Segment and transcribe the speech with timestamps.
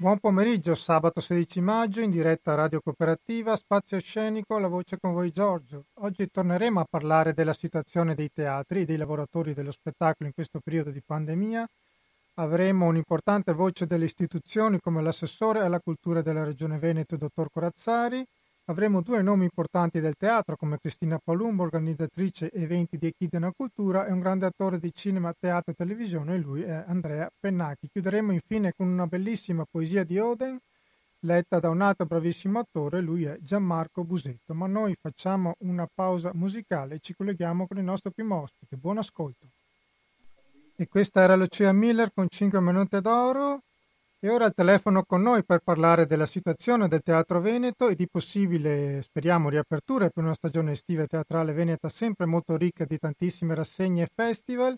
[0.00, 5.32] Buon pomeriggio, sabato 16 maggio, in diretta Radio Cooperativa, Spazio Scenico, la voce con voi
[5.32, 5.86] Giorgio.
[5.94, 10.60] Oggi torneremo a parlare della situazione dei teatri e dei lavoratori dello spettacolo in questo
[10.60, 11.68] periodo di pandemia.
[12.34, 18.24] Avremo un'importante voce delle istituzioni come l'assessore alla cultura della Regione Veneto, dottor Corazzari.
[18.70, 24.12] Avremo due nomi importanti del teatro come Cristina Palumbo, organizzatrice eventi di Echidna Cultura e
[24.12, 27.88] un grande attore di cinema, teatro e televisione, lui è Andrea Pennacchi.
[27.88, 30.58] Chiuderemo infine con una bellissima poesia di Oden,
[31.20, 34.52] letta da un altro bravissimo attore, lui è Gianmarco Busetto.
[34.52, 38.76] Ma noi facciamo una pausa musicale e ci colleghiamo con il nostro primo ospite.
[38.76, 39.48] Buon ascolto.
[40.76, 43.62] E questa era Lucia Miller con 5 minuti d'oro.
[44.20, 48.08] E ora al telefono con noi per parlare della situazione del Teatro Veneto e di
[48.08, 54.02] possibile, speriamo, riapertura per una stagione estiva teatrale veneta sempre molto ricca di tantissime rassegne
[54.02, 54.76] e festival.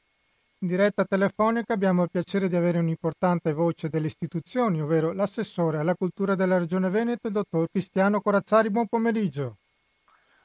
[0.58, 5.94] In diretta telefonica abbiamo il piacere di avere un'importante voce delle istituzioni, ovvero l'assessore alla
[5.94, 8.68] cultura della Regione Veneto, il dottor Cristiano Corazzari.
[8.68, 9.56] Buon pomeriggio.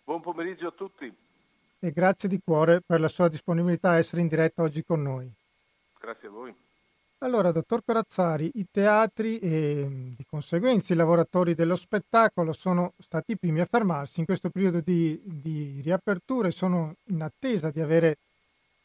[0.06, 1.14] Buon pomeriggio a tutti.
[1.80, 5.30] E grazie di cuore per la sua disponibilità a essere in diretta oggi con noi.
[6.00, 6.65] Grazie a voi.
[7.20, 13.38] Allora, dottor Corazzari, i teatri e di conseguenza i lavoratori dello spettacolo sono stati i
[13.38, 18.18] primi a fermarsi in questo periodo di, di riapertura e sono in attesa di avere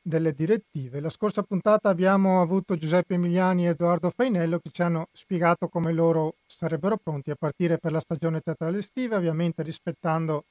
[0.00, 1.00] delle direttive.
[1.00, 5.92] La scorsa puntata abbiamo avuto Giuseppe Emiliani e Edoardo Fainello che ci hanno spiegato come
[5.92, 10.44] loro sarebbero pronti a partire per la stagione teatrale estiva, ovviamente rispettando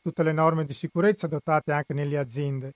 [0.00, 2.72] tutte le norme di sicurezza adottate anche nelle aziende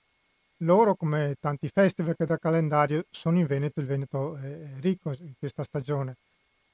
[0.63, 5.35] loro, come tanti festival che da calendario, sono in Veneto, il Veneto è ricco in
[5.39, 6.17] questa stagione.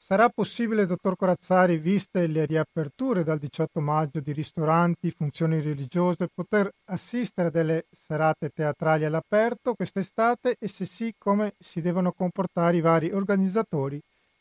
[0.01, 6.71] Sarà possibile, dottor Corazzari, viste le riaperture dal 18 maggio di ristoranti, funzioni religiose, poter
[6.85, 12.81] assistere a delle serate teatrali all'aperto quest'estate e se sì, come si devono comportare i
[12.81, 14.01] vari organizzatori,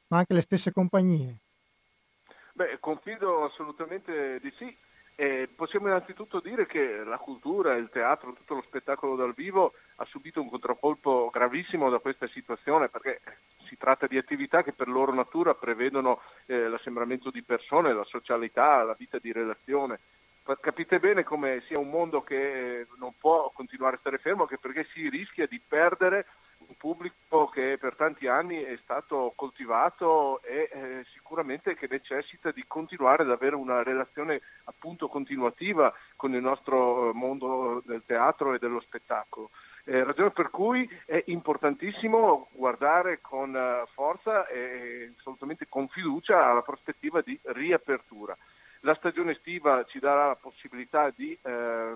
[0.10, 1.38] ma anche le stesse compagnie?
[2.54, 4.76] Beh, confido assolutamente di sì.
[5.20, 10.06] Eh, possiamo innanzitutto dire che la cultura, il teatro, tutto lo spettacolo dal vivo ha
[10.06, 13.22] subito un contraccolpo gravissimo da questa situazione perché
[13.68, 18.84] si tratta di attività che per loro natura prevedono eh, l'assembramento di persone, la socialità,
[18.84, 20.00] la vita di relazione.
[20.62, 24.86] Capite bene come sia un mondo che non può continuare a stare fermo anche perché
[24.94, 26.28] si rischia di perdere
[26.68, 32.64] un pubblico che per tanti anni è stato coltivato e eh, sicuramente che necessita di
[32.68, 38.60] continuare ad avere una relazione appunto continuativa con il nostro eh, mondo del teatro e
[38.60, 39.50] dello spettacolo.
[39.86, 46.62] Eh, ragione per cui è importantissimo guardare con uh, forza e assolutamente con fiducia alla
[46.62, 48.36] prospettiva di riapertura.
[48.82, 51.94] La stagione estiva ci darà la possibilità di eh,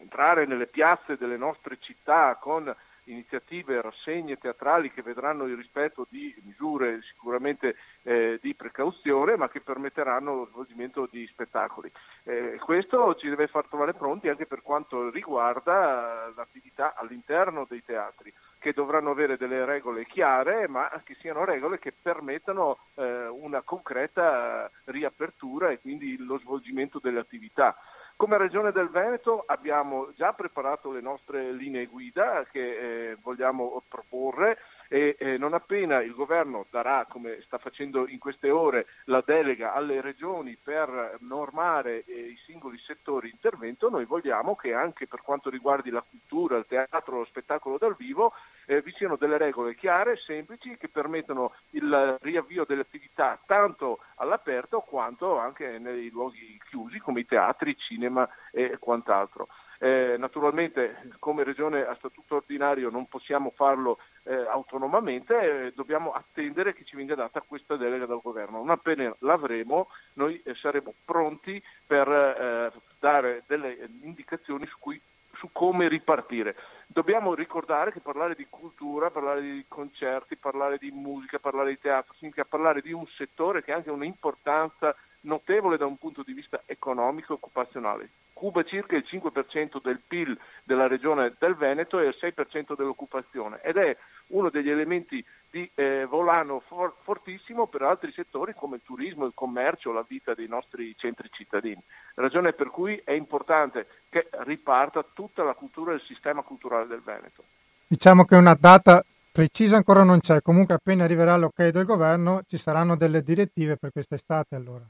[0.00, 2.74] entrare nelle piazze delle nostre città con
[3.06, 9.60] iniziative, rassegne teatrali che vedranno il rispetto di misure sicuramente eh, di precauzione ma che
[9.60, 11.90] permetteranno lo svolgimento di spettacoli.
[12.24, 18.32] Eh, questo ci deve far trovare pronti anche per quanto riguarda l'attività all'interno dei teatri
[18.58, 24.70] che dovranno avere delle regole chiare ma che siano regole che permettano eh, una concreta
[24.84, 27.76] riapertura e quindi lo svolgimento delle attività.
[28.16, 34.56] Come Regione del Veneto abbiamo già preparato le nostre linee guida che eh, vogliamo proporre
[34.88, 39.74] e eh, non appena il governo darà, come sta facendo in queste ore, la delega
[39.74, 45.20] alle regioni per normare eh, i singoli settori di intervento, noi vogliamo che anche per
[45.20, 48.32] quanto riguardi la cultura, il teatro, lo spettacolo dal vivo,
[48.66, 54.80] eh, vi siano delle regole chiare, semplici, che permettano il riavvio delle attività tanto all'aperto
[54.80, 59.48] quanto anche nei luoghi chiusi come i teatri, cinema e quant'altro.
[59.78, 66.72] Eh, naturalmente come regione a statuto ordinario non possiamo farlo eh, autonomamente, eh, dobbiamo attendere
[66.72, 68.58] che ci venga data questa delega dal governo.
[68.58, 75.00] Non appena l'avremo noi eh, saremo pronti per eh, dare delle indicazioni su, cui,
[75.38, 76.56] su come ripartire.
[76.86, 82.14] Dobbiamo ricordare che parlare di cultura, parlare di concerti, parlare di musica, parlare di teatro,
[82.14, 86.62] significa parlare di un settore che ha anche un'importanza notevole da un punto di vista
[86.66, 88.10] economico e occupazionale.
[88.36, 93.78] Cuba circa il 5% del PIL della regione del Veneto e il 6% dell'occupazione ed
[93.78, 93.96] è
[94.26, 99.32] uno degli elementi di eh, volano for- fortissimo per altri settori come il turismo, il
[99.34, 101.82] commercio, la vita dei nostri centri cittadini.
[102.16, 107.00] Ragione per cui è importante che riparta tutta la cultura e il sistema culturale del
[107.02, 107.42] Veneto.
[107.86, 112.58] Diciamo che una data precisa ancora non c'è, comunque appena arriverà l'ok del governo ci
[112.58, 114.86] saranno delle direttive per quest'estate allora.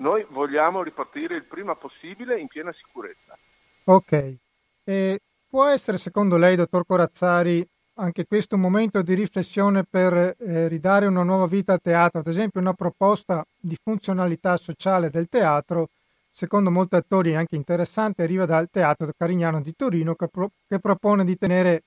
[0.00, 3.36] Noi vogliamo ripartire il prima possibile in piena sicurezza.
[3.84, 4.36] Ok.
[4.82, 10.68] E può essere secondo lei, dottor Corazzari, anche questo un momento di riflessione per eh,
[10.68, 12.20] ridare una nuova vita al teatro.
[12.20, 15.90] Ad esempio, una proposta di funzionalità sociale del teatro,
[16.30, 21.26] secondo molti attori anche interessante, arriva dal Teatro Carignano di Torino che, pro- che propone
[21.26, 21.82] di tenere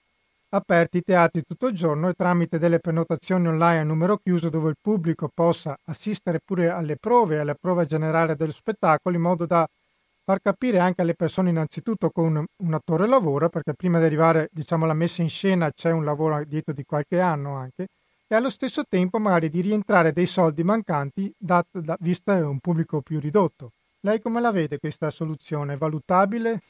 [0.54, 4.70] aperti i teatri tutto il giorno e tramite delle prenotazioni online a numero chiuso dove
[4.70, 9.68] il pubblico possa assistere pure alle prove, alla prova generale dello spettacolo in modo da
[10.24, 14.86] far capire anche alle persone innanzitutto come un attore lavora, perché prima di arrivare diciamo,
[14.86, 17.88] alla messa in scena c'è un lavoro dietro di qualche anno anche,
[18.28, 23.02] e allo stesso tempo magari di rientrare dei soldi mancanti dat, da, visto un pubblico
[23.02, 23.72] più ridotto.
[24.02, 25.78] Lei come la vede questa soluzione?
[25.78, 26.62] Valutabile?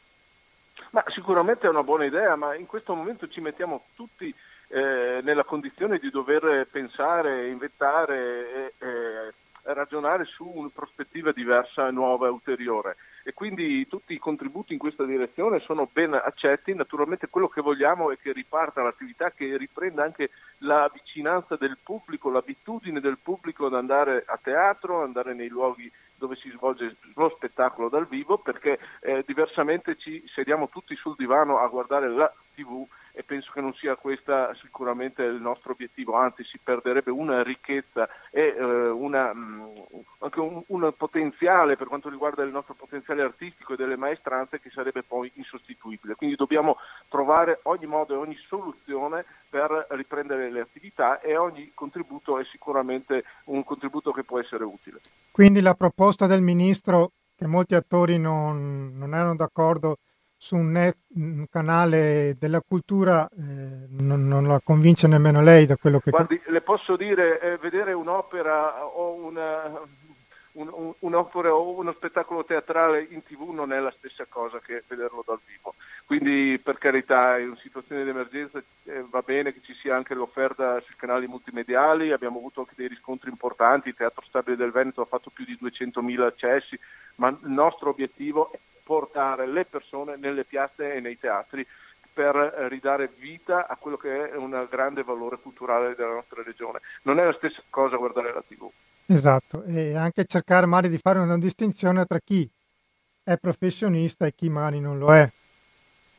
[0.94, 4.34] Ma sicuramente è una buona idea, ma in questo momento ci mettiamo tutti
[4.68, 9.34] eh, nella condizione di dover pensare, inventare e eh,
[9.74, 15.06] ragionare su una prospettiva diversa, nuova e ulteriore e quindi tutti i contributi in questa
[15.06, 16.75] direzione sono ben accetti.
[16.75, 20.30] Naturalmente quello che vogliamo è che riparta l'attività, che riprenda anche
[20.60, 26.36] la vicinanza del pubblico, l'abitudine del pubblico ad andare a teatro, andare nei luoghi dove
[26.36, 31.68] si svolge lo spettacolo dal vivo, perché eh, diversamente ci sediamo tutti sul divano a
[31.68, 36.57] guardare la TV e penso che non sia questo sicuramente il nostro obiettivo, anzi si
[36.57, 39.86] perderebbe una ricchezza e eh, una, mh,
[40.19, 44.71] anche un, un, potenziale per quanto riguarda il nostro potenziale artistico e delle maestranze che
[44.71, 46.15] sarebbe poi insostituibile.
[46.15, 46.77] Quindi dobbiamo
[47.07, 53.24] trovare ogni modo e ogni soluzione per riprendere le attività e ogni contributo è sicuramente
[53.45, 55.00] un contributo che può essere utile.
[55.31, 59.98] Quindi la proposta del Ministro, che molti attori non, non erano d'accordo,
[60.44, 65.78] su un, net, un, canale della cultura eh, non, non, la convince nemmeno lei da
[65.78, 66.10] quello che...
[66.10, 69.72] Guardi, le posso dire, eh, vedere un'opera o una,
[70.54, 74.84] un, un, un'opera o uno spettacolo teatrale in tv non è la stessa cosa che
[74.86, 75.75] vederlo dal vivo.
[76.06, 80.78] Quindi per carità in situazione di emergenza eh, va bene che ci sia anche l'offerta
[80.81, 85.06] sui canali multimediali, abbiamo avuto anche dei riscontri importanti, il Teatro Stabile del Veneto ha
[85.06, 86.78] fatto più di 200.000 accessi,
[87.16, 88.51] ma il nostro obiettivo
[88.83, 91.65] portare le persone nelle piazze e nei teatri
[92.13, 92.35] per
[92.69, 96.80] ridare vita a quello che è un grande valore culturale della nostra regione.
[97.03, 98.69] Non è la stessa cosa guardare la TV.
[99.07, 102.47] Esatto, e anche cercare magari di fare una distinzione tra chi
[103.24, 105.29] è professionista e chi magari non lo è.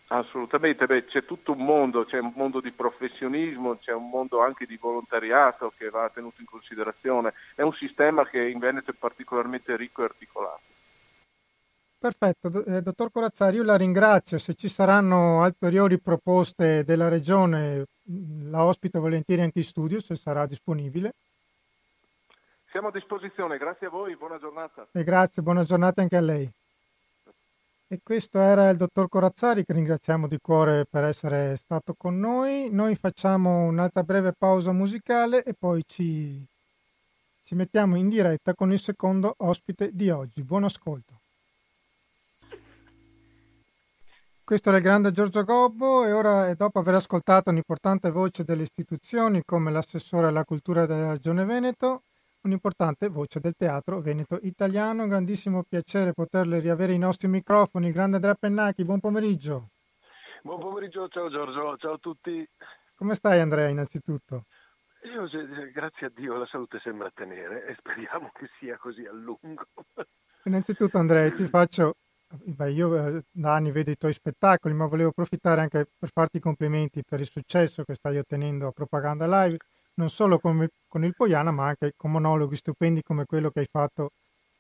[0.08, 4.66] Assolutamente, Beh, c'è tutto un mondo, c'è un mondo di professionismo, c'è un mondo anche
[4.66, 7.32] di volontariato che va tenuto in considerazione.
[7.54, 10.60] È un sistema che in Veneto è particolarmente ricco e articolato.
[12.04, 14.36] Perfetto, eh, dottor Corazzari, io la ringrazio.
[14.36, 20.14] Se ci saranno ulteriori proposte della Regione, mm, la ospito volentieri anche in studio, se
[20.14, 21.14] sarà disponibile.
[22.70, 24.86] Siamo a disposizione, grazie a voi, buona giornata.
[24.92, 26.46] E grazie, buona giornata anche a lei.
[27.86, 32.68] E questo era il dottor Corazzari, che ringraziamo di cuore per essere stato con noi.
[32.70, 36.44] Noi facciamo un'altra breve pausa musicale e poi ci,
[37.44, 40.42] ci mettiamo in diretta con il secondo ospite di oggi.
[40.42, 41.22] Buon ascolto.
[44.44, 49.42] Questo è il grande Giorgio Gobbo e ora, dopo aver ascoltato un'importante voce delle istituzioni
[49.42, 52.02] come l'assessore alla cultura della Regione Veneto,
[52.42, 57.86] un'importante voce del teatro veneto italiano, un grandissimo piacere poterle riavere i nostri microfoni.
[57.86, 59.70] Il grande Andrea Pennacchi, buon pomeriggio.
[60.42, 62.46] Buon pomeriggio, ciao Giorgio, ciao a tutti.
[62.96, 64.44] Come stai Andrea innanzitutto?
[65.04, 65.26] Io,
[65.72, 69.64] grazie a Dio, la salute sembra tenere e speriamo che sia così a lungo.
[70.44, 71.96] Innanzitutto Andrea, ti faccio
[72.46, 76.36] Beh, io eh, da anni vedo i tuoi spettacoli, ma volevo approfittare anche per farti
[76.36, 79.56] i complimenti per il successo che stai ottenendo a Propaganda Live,
[79.94, 83.68] non solo con, con il Poiana, ma anche con monologhi stupendi come quello che hai
[83.70, 84.10] fatto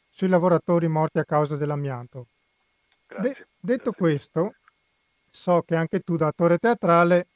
[0.08, 2.28] sui lavoratori morti a causa dell'amianto.
[3.06, 3.92] De- detto grazie.
[3.92, 4.54] questo,
[5.30, 7.26] so che anche tu da attore teatrale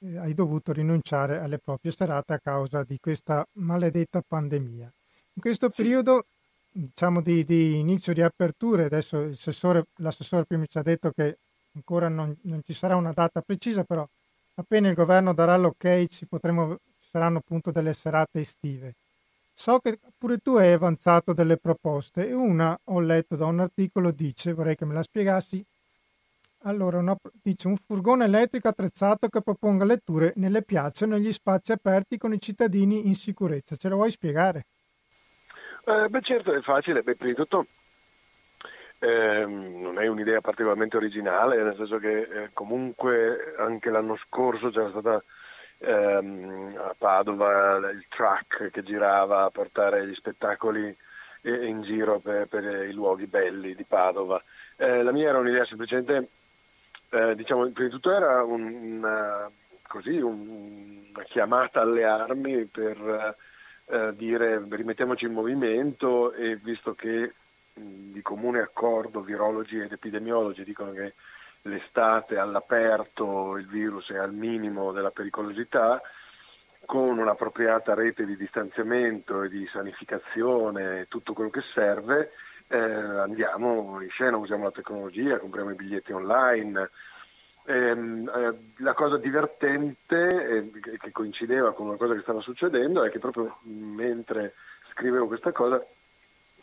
[0.00, 4.92] eh, hai dovuto rinunciare alle proprie serate a causa di questa maledetta pandemia.
[5.34, 6.24] In questo periodo
[6.78, 9.30] diciamo di, di, inizio di aperture, adesso
[9.96, 11.38] l'assessore prima ci ha detto che
[11.74, 14.06] ancora non, non, ci sarà una data precisa, però
[14.54, 18.94] appena il governo darà l'ok ci, potremo, ci saranno appunto delle serate estive.
[19.54, 24.10] So che pure tu hai avanzato delle proposte e una ho letto da un articolo
[24.10, 25.64] dice, vorrei che me la spiegassi,
[26.64, 32.18] allora una, dice un furgone elettrico attrezzato che proponga letture nelle piazze negli spazi aperti
[32.18, 33.76] con i cittadini in sicurezza.
[33.76, 34.66] Ce lo vuoi spiegare?
[35.88, 37.66] Eh, beh certo è facile, beh, prima di tutto
[38.98, 44.90] ehm, non è un'idea particolarmente originale, nel senso che eh, comunque anche l'anno scorso c'era
[44.90, 45.22] stata
[45.78, 50.94] ehm, a Padova il truck che girava a portare gli spettacoli
[51.42, 54.42] eh, in giro per, per, i luoghi belli di Padova.
[54.76, 56.28] Eh, la mia era un'idea semplicemente,
[57.10, 58.62] eh, diciamo, prima di tutto era un,
[58.98, 59.50] una
[59.86, 63.36] così un, una chiamata alle armi per
[63.86, 67.32] eh, dire rimettiamoci in movimento e visto che
[67.72, 71.14] di comune accordo virologi ed epidemiologi dicono che
[71.62, 76.00] l'estate all'aperto il virus è al minimo della pericolosità,
[76.84, 82.30] con un'appropriata rete di distanziamento e di sanificazione e tutto quello che serve,
[82.68, 86.90] eh, andiamo in scena, usiamo la tecnologia, compriamo i biglietti online.
[87.68, 93.10] Ehm, eh, la cosa divertente eh, che coincideva con una cosa che stava succedendo è
[93.10, 94.54] che proprio mentre
[94.92, 95.84] scrivevo questa cosa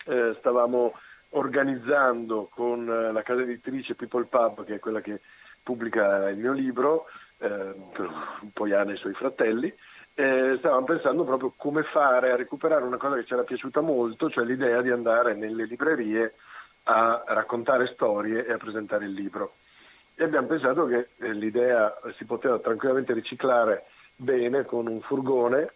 [0.06, 0.94] eh, stavamo
[1.32, 5.20] organizzando con la casa editrice People Pub, che è quella che
[5.62, 7.08] pubblica il mio libro,
[7.40, 8.10] eh, per
[8.42, 9.74] un po' Iana e i suoi fratelli,
[10.14, 14.30] eh, stavamo pensando proprio come fare a recuperare una cosa che ci era piaciuta molto,
[14.30, 16.36] cioè l'idea di andare nelle librerie
[16.84, 19.54] a raccontare storie e a presentare il libro.
[20.24, 23.84] E abbiamo pensato che eh, l'idea si poteva tranquillamente riciclare
[24.16, 25.74] bene con un furgone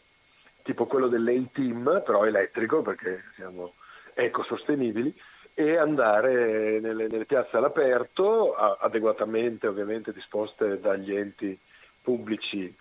[0.63, 3.74] tipo quello dell'A-Team, però elettrico perché siamo
[4.13, 5.13] ecosostenibili,
[5.54, 11.60] e andare nelle, nelle piazze all'aperto, adeguatamente ovviamente disposte dagli enti
[12.01, 12.74] pubblici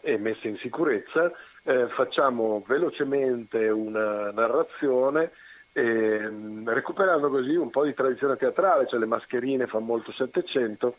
[0.00, 1.30] e messe in sicurezza,
[1.62, 5.30] eh, facciamo velocemente una narrazione
[5.72, 10.96] recuperando così un po' di tradizione teatrale, cioè le mascherine fa molto Settecento,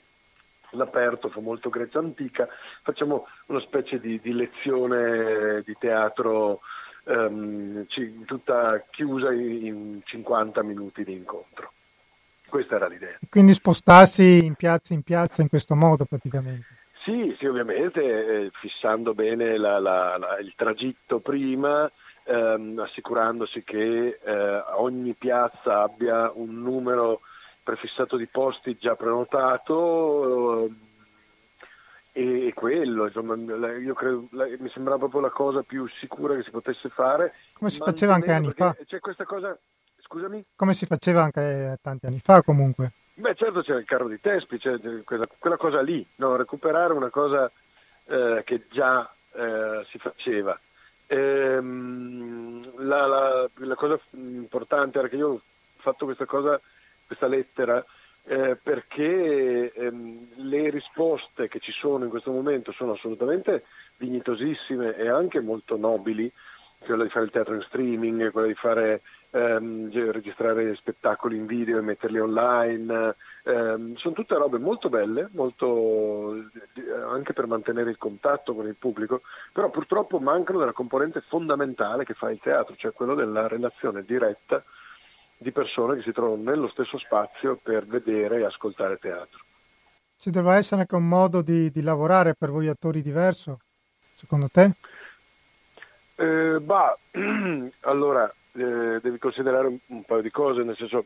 [0.72, 2.48] l'aperto fa molto Grecia antica,
[2.82, 6.62] facciamo una specie di, di lezione di teatro
[7.06, 11.72] ehm, ci, tutta chiusa in, in 50 minuti di incontro.
[12.48, 13.18] Questa era l'idea.
[13.30, 16.80] Quindi spostarsi in piazza in piazza in questo modo praticamente.
[17.04, 21.90] Sì, sì, ovviamente eh, fissando bene la, la, la, il tragitto prima,
[22.24, 27.22] ehm, assicurandosi che eh, ogni piazza abbia un numero
[27.64, 30.66] prefissato di posti già prenotato
[32.14, 33.36] eh, e quello, insomma,
[33.78, 37.34] io credo, mi sembra proprio la cosa più sicura che si potesse fare.
[37.54, 38.76] Come si faceva anche anni fa?
[38.86, 39.58] C'è questa cosa,
[40.02, 40.44] scusami?
[40.56, 42.92] Come si faceva anche tanti anni fa comunque.
[43.14, 46.36] Beh, certo c'è il carro di Tespi, c'è quella, quella cosa lì, no?
[46.36, 47.50] recuperare una cosa
[48.08, 50.60] eh, che già eh, si faceva.
[51.12, 55.42] Ehm, la, la, la, cosa importante era che io ho
[55.76, 56.58] fatto questa cosa,
[57.06, 57.84] questa lettera,
[58.24, 63.66] eh, perché ehm, le risposte che ci sono in questo momento sono assolutamente
[63.98, 66.32] dignitosissime e anche molto nobili,
[66.80, 69.02] quella di fare il teatro in streaming, quella di fare
[69.32, 73.16] ehm, registrare spettacoli in video e metterli online.
[73.44, 76.36] Ehm, sono tutte robe molto belle, molto,
[77.10, 79.22] anche per mantenere il contatto con il pubblico,
[79.52, 84.64] però purtroppo mancano della componente fondamentale che fa il teatro, cioè quello della relazione diretta
[85.38, 89.40] di persone che si trovano nello stesso spazio per vedere e ascoltare teatro.
[90.20, 93.58] Ci deve essere anche un modo di, di lavorare per voi attori diverso,
[94.14, 94.72] secondo te?
[96.16, 96.96] Eh, bah,
[97.82, 101.06] allora, eh, devi considerare un, un, paio di cose, nel senso,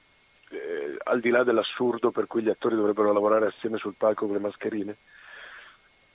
[0.56, 4.36] eh, al di là dell'assurdo per cui gli attori dovrebbero lavorare assieme sul palco con
[4.36, 4.96] le mascherine,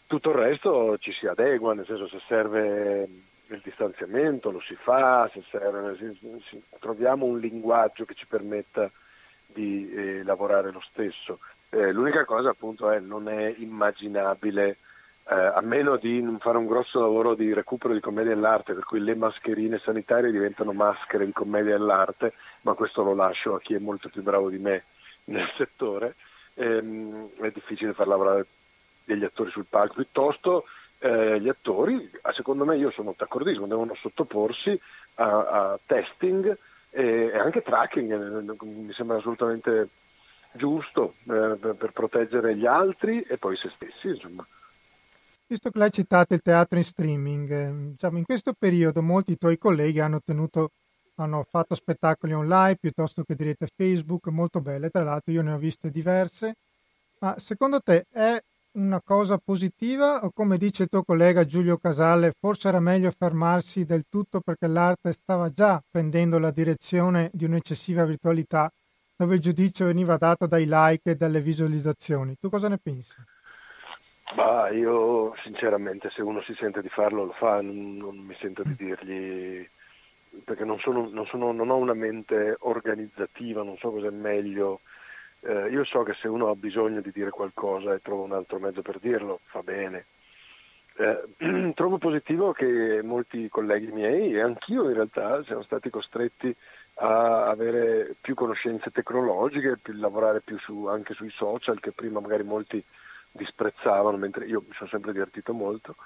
[0.06, 3.08] tutto il resto ci si adegua, nel senso se serve
[3.54, 6.16] il distanziamento lo si fa, se serve, se,
[6.48, 8.90] se, troviamo un linguaggio che ci permetta
[9.46, 11.38] di eh, lavorare lo stesso.
[11.68, 14.78] Eh, l'unica cosa appunto è non è immaginabile
[15.28, 18.84] eh, a meno di non fare un grosso lavoro di recupero di commedia dell'arte, per
[18.84, 23.74] cui le mascherine sanitarie diventano maschere di commedia dell'arte, ma questo lo lascio a chi
[23.74, 24.84] è molto più bravo di me
[25.24, 26.14] nel settore,
[26.54, 28.46] ehm, è difficile far lavorare
[29.04, 30.64] degli attori sul palco, piuttosto
[30.98, 34.78] eh, gli attori, secondo me io sono d'accordissimo, devono sottoporsi
[35.14, 36.56] a, a testing
[36.90, 39.88] e, e, anche tracking, eh, mi sembra assolutamente
[40.52, 44.46] giusto eh, per, proteggere gli altri e poi se stessi, insomma.
[45.46, 49.58] Visto che l'hai citato il teatro in streaming, eh, diciamo, in questo periodo molti tuoi
[49.58, 50.70] colleghi hanno, tenuto,
[51.22, 55.58] hanno fatto spettacoli online piuttosto che dirette Facebook, molto belle, tra l'altro io ne ho
[55.58, 56.56] viste diverse,
[57.20, 62.32] ma secondo te è una cosa positiva o come dice il tuo collega Giulio Casale,
[62.38, 68.04] forse era meglio fermarsi del tutto perché l'arte stava già prendendo la direzione di un'eccessiva
[68.04, 68.70] virtualità
[69.16, 72.36] dove il giudizio veniva dato dai like e dalle visualizzazioni.
[72.40, 73.16] Tu cosa ne pensi?
[74.34, 78.62] Bah, io sinceramente se uno si sente di farlo lo fa, non, non mi sento
[78.62, 79.68] di dirgli
[80.44, 84.80] perché non, sono, non, sono, non, ho una mente organizzativa, non so cosa è meglio.
[85.40, 88.58] Eh, io so che se uno ha bisogno di dire qualcosa e trova un altro
[88.58, 90.04] mezzo per dirlo, fa bene.
[90.96, 96.54] Eh, trovo positivo che molti colleghi miei e anch'io in realtà siamo stati costretti
[97.02, 102.42] a avere più conoscenze tecnologiche, più, lavorare più su, anche sui social che prima magari
[102.42, 102.82] molti
[103.32, 105.96] disprezzavano, mentre io mi sono sempre divertito molto.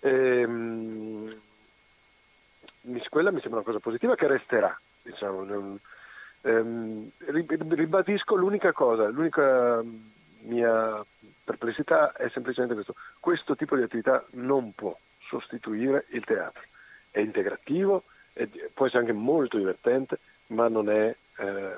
[0.00, 1.34] E, ehm,
[3.08, 4.78] quella mi sembra una cosa positiva che resterà.
[5.02, 5.78] Diciamo.
[6.42, 9.80] Ehm, ribadisco l'unica cosa, l'unica
[10.42, 11.04] mia
[11.44, 12.94] perplessità è semplicemente questo.
[13.20, 14.96] Questo tipo di attività non può
[15.28, 16.62] sostituire il teatro.
[17.10, 21.76] È integrativo, è, può essere anche molto divertente, ma non è, eh,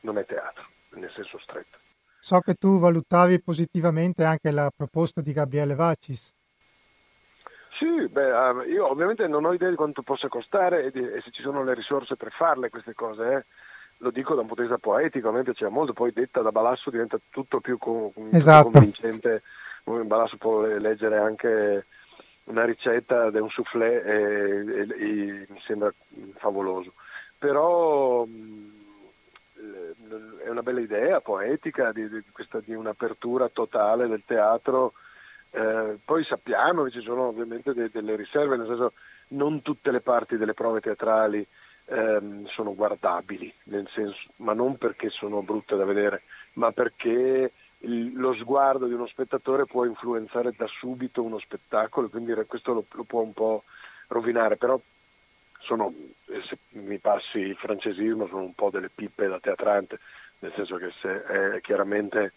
[0.00, 1.78] non è teatro, nel senso stretto.
[2.18, 6.32] So che tu valutavi positivamente anche la proposta di Gabriele Vacis.
[7.80, 11.22] Sì, beh, ah, io ovviamente non ho idea di quanto possa costare e, di, e
[11.22, 13.32] se ci sono le risorse per farle queste cose.
[13.32, 13.44] Eh.
[14.02, 16.52] Lo dico da un punto di vista poetico, a me piaceva molto, poi detta da
[16.52, 18.68] Balasso diventa tutto più, con, esatto.
[18.68, 19.42] convincente.
[19.82, 21.86] Balasso può leggere anche
[22.44, 25.90] una ricetta di un soufflé e, e, e, mi sembra
[26.36, 26.92] favoloso.
[27.38, 28.26] Però
[30.44, 34.92] è una bella idea poetica di, di, questa, di un'apertura totale del teatro.
[35.52, 38.92] Eh, poi sappiamo che ci sono ovviamente de, delle riserve, nel senso
[39.28, 41.46] non tutte le parti delle prove teatrali
[41.86, 43.52] ehm, sono guardabili,
[43.92, 46.22] senso, ma non perché sono brutte da vedere,
[46.54, 52.32] ma perché il, lo sguardo di uno spettatore può influenzare da subito uno spettacolo, quindi
[52.46, 53.64] questo lo, lo può un po'
[54.08, 54.80] rovinare, però
[55.60, 55.92] sono,
[56.26, 59.98] eh, se mi passi il francesismo, sono un po' delle pippe da teatrante,
[60.40, 62.32] nel senso che se è chiaramente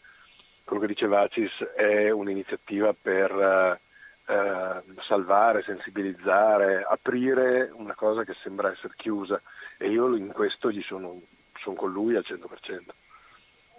[0.63, 3.79] quello che dice Vacis è un'iniziativa per eh,
[4.25, 9.41] eh, salvare, sensibilizzare, aprire una cosa che sembra essere chiusa
[9.77, 11.21] e io in questo gli sono,
[11.59, 12.45] sono con lui al 100%.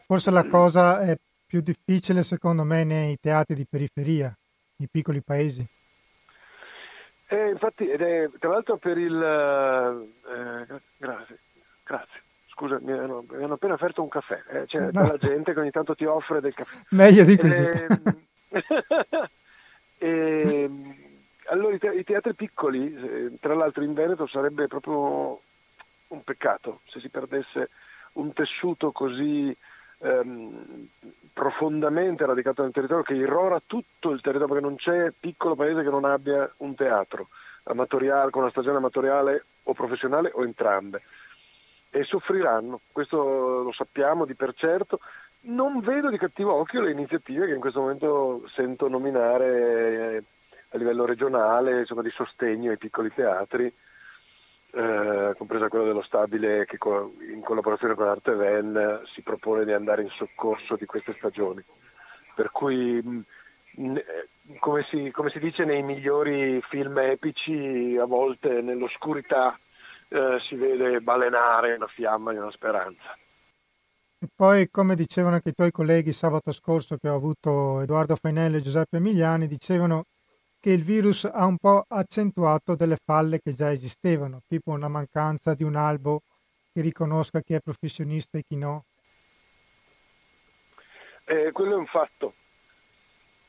[0.06, 4.34] Forse la cosa è più difficile secondo me nei teatri di periferia,
[4.76, 5.66] nei piccoli paesi.
[7.26, 9.16] Eh, infatti, ed è, tra l'altro per il...
[9.16, 11.38] Eh, grazie,
[11.82, 12.23] grazie.
[12.54, 14.40] Scusa, mi hanno, mi hanno, appena offerto un caffè.
[14.48, 14.90] Eh, c'è no.
[14.90, 16.76] della gente che ogni tanto ti offre del caffè.
[16.90, 17.52] Meglio di così.
[17.52, 17.88] E,
[19.98, 20.70] e,
[21.46, 25.40] allora, i teatri piccoli, eh, tra l'altro in Veneto sarebbe proprio
[26.08, 27.70] un peccato se si perdesse
[28.12, 29.54] un tessuto così
[29.98, 30.88] ehm,
[31.32, 35.90] profondamente radicato nel territorio che irrora tutto il territorio, perché non c'è piccolo paese che
[35.90, 37.28] non abbia un teatro
[37.64, 41.02] amatoriale, con una stagione amatoriale o professionale o entrambe.
[41.96, 44.98] E soffriranno, questo lo sappiamo di per certo.
[45.42, 50.22] Non vedo di cattivo occhio le iniziative che in questo momento sento nominare eh,
[50.70, 53.72] a livello regionale, insomma, di sostegno ai piccoli teatri
[54.74, 56.78] eh, compresa quella dello stabile che
[57.32, 61.64] in collaborazione con Arte Ven si propone di andare in soccorso di queste stagioni.
[62.34, 63.24] Per cui,
[64.58, 69.56] come, si, come, si, dice nei migliori film epici, a volte nell'oscurità
[70.14, 73.16] eh, si vede balenare una fiamma di una speranza.
[74.18, 78.58] E poi, come dicevano anche i tuoi colleghi sabato scorso che ho avuto Edoardo Fainelli
[78.58, 80.04] e Giuseppe Emiliani, dicevano
[80.60, 85.52] che il virus ha un po' accentuato delle falle che già esistevano, tipo una mancanza
[85.54, 86.22] di un albo
[86.72, 88.84] che riconosca chi è professionista e chi no?
[91.24, 92.34] Eh, quello è un fatto.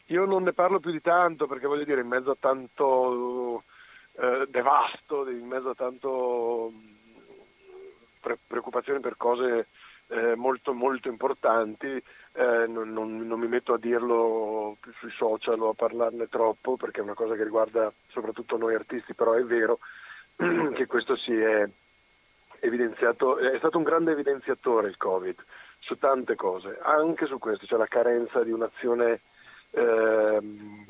[0.07, 3.63] Io non ne parlo più di tanto perché voglio dire, in mezzo a tanto
[4.17, 6.71] eh, devasto, in mezzo a tanto
[8.21, 9.67] pre- preoccupazione per cose
[10.07, 15.69] eh, molto molto importanti, eh, non, non, non, mi metto a dirlo sui social o
[15.69, 19.79] a parlarne troppo perché è una cosa che riguarda soprattutto noi artisti, però è vero
[20.73, 21.67] che questo si è
[22.59, 25.43] evidenziato, è stato un grande evidenziatore il Covid
[25.79, 29.21] su tante cose, anche su questo, cioè la carenza di un'azione
[29.75, 30.39] eh,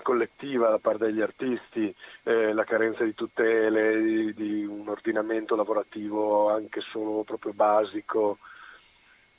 [0.02, 1.94] collettiva da parte degli artisti,
[2.24, 8.38] eh, la carenza di tutele, di, di un ordinamento lavorativo anche solo proprio basico,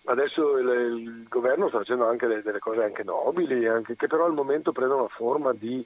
[0.08, 4.24] Adesso il, il, governo sta facendo anche delle, delle cose anche nobili, anche, che però
[4.24, 5.84] al momento prendono la forma di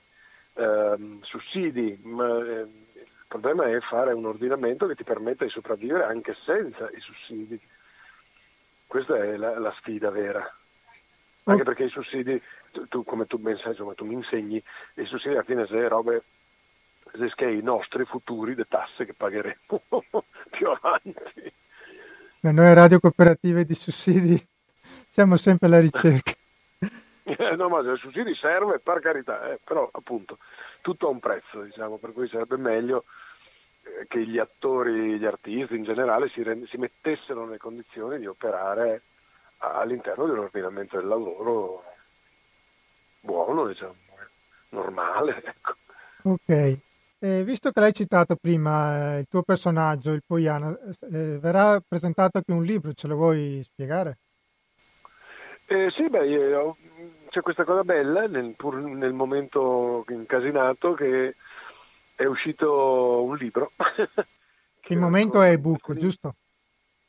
[0.54, 6.04] ehm, sussidi, ma eh, il problema è fare un ordinamento che ti permetta di sopravvivere
[6.04, 7.58] anche senza i sussidi.
[8.86, 10.54] Questa è la, la sfida vera.
[11.44, 12.40] Anche perché i sussidi,
[12.88, 14.62] tu, come tu ben sai, insomma, tu mi insegni,
[14.94, 16.22] i sussidi alla fine sono robe
[17.34, 19.56] che i nostri futuri, le tasse che pagheremo
[20.50, 21.52] più avanti.
[22.40, 24.42] Ma noi radio cooperative di sussidi
[25.10, 26.32] siamo sempre alla ricerca.
[27.24, 30.38] Eh, no, ma il sussidi serve per carità, eh, però appunto
[30.80, 33.04] tutto ha un prezzo, diciamo, per cui sarebbe meglio
[33.82, 38.26] eh, che gli attori, gli artisti in generale si, rend- si mettessero nelle condizioni di
[38.26, 39.02] operare
[39.58, 41.84] all'interno di un ordinamento del lavoro
[43.20, 43.94] buono, diciamo,
[44.70, 45.42] normale.
[45.44, 45.74] Ecco.
[46.22, 46.78] Ok.
[47.22, 50.78] Eh, visto che l'hai citato prima, eh, il tuo personaggio, il Poiano,
[51.12, 54.18] eh, verrà presentato anche un libro, ce lo vuoi spiegare?
[55.66, 56.76] Eh, sì, beh, io,
[57.28, 61.36] c'è questa cosa bella, nel, pur nel momento incasinato, che
[62.16, 63.70] è uscito un libro.
[64.80, 66.34] che il momento è ebook, giusto?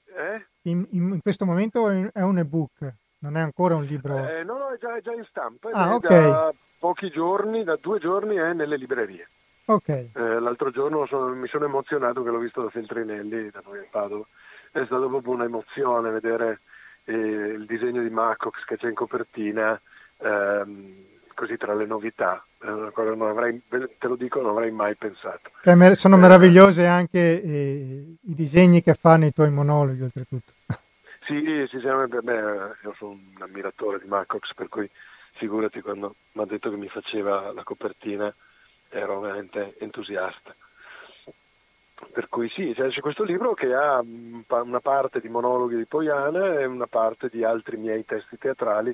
[0.05, 0.45] Eh?
[0.69, 4.17] In, in, in, questo momento è un ebook, non è ancora un libro.
[4.17, 5.69] Eh, no, no, è già, è già in stampa.
[5.71, 6.07] Ah, ok.
[6.07, 9.27] Da pochi giorni, da due giorni è nelle librerie.
[9.65, 9.89] Ok.
[9.89, 13.85] Eh, l'altro giorno sono, mi sono emozionato che l'ho visto da Feltrinelli, da noi a
[13.89, 14.25] Padova.
[14.71, 16.61] È stata proprio un'emozione vedere
[17.05, 19.79] eh, il disegno di Macox che c'è in copertina,
[20.17, 20.93] ehm,
[21.35, 22.43] così tra le novità.
[22.63, 25.51] Non avrei, te lo dico, non avrei mai pensato.
[25.95, 30.53] Sono eh, meravigliose anche eh, i disegni che fa nei tuoi monologhi, oltretutto.
[31.25, 34.89] Sì, per me, io sono un ammiratore di Macox, per cui
[35.33, 38.33] figurati quando mi ha detto che mi faceva la copertina,
[38.89, 40.53] ero veramente entusiasta.
[42.11, 46.65] Per cui sì, c'è questo libro che ha una parte di monologhi di Poiana e
[46.65, 48.93] una parte di altri miei testi teatrali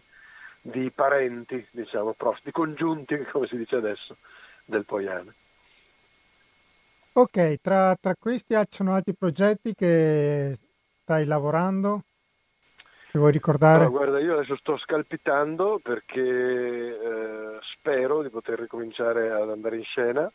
[0.61, 4.17] di parenti, diciamo, di congiunti, come si dice adesso,
[4.65, 5.33] del Poiana.
[7.13, 10.55] Ok, tra, tra questi ci sono altri progetti che
[11.01, 12.03] stai lavorando?
[13.17, 13.85] Che vuoi ricordare?
[13.85, 19.83] No, guarda, io adesso sto scalpitando perché eh, spero di poter ricominciare ad andare in
[19.83, 20.31] scena.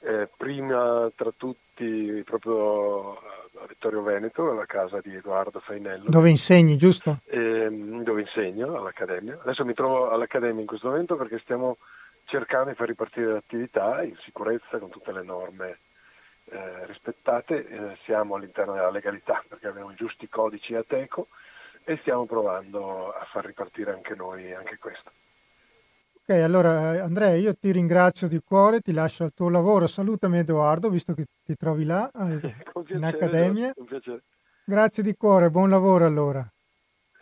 [0.00, 6.06] Eh, prima tra tutti proprio a Vittorio Veneto, alla casa di Edoardo Fainello.
[6.08, 7.20] Dove insegni, giusto?
[7.26, 9.38] Eh, dove insegno all'Accademia.
[9.40, 11.76] Adesso mi trovo all'Accademia in questo momento perché stiamo
[12.24, 15.78] cercando di far ripartire l'attività in sicurezza con tutte le norme
[16.46, 17.64] eh, rispettate.
[17.64, 21.28] Eh, siamo all'interno della legalità perché abbiamo i giusti codici ATECO
[21.88, 25.12] e stiamo provando a far ripartire anche noi anche questo.
[26.14, 29.86] Ok, allora Andrea, io ti ringrazio di cuore, ti lascio al tuo lavoro.
[29.86, 32.54] Salutami Edoardo, visto che ti trovi là eh,
[32.92, 33.72] in accademia.
[34.64, 36.44] Grazie di cuore, buon lavoro allora.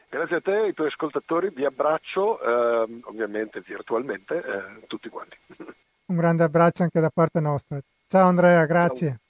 [0.09, 5.37] Grazie a te e ai tuoi ascoltatori, vi abbraccio eh, ovviamente virtualmente eh, tutti quanti.
[6.07, 7.79] Un grande abbraccio anche da parte nostra.
[8.07, 9.21] Ciao Andrea, grazie.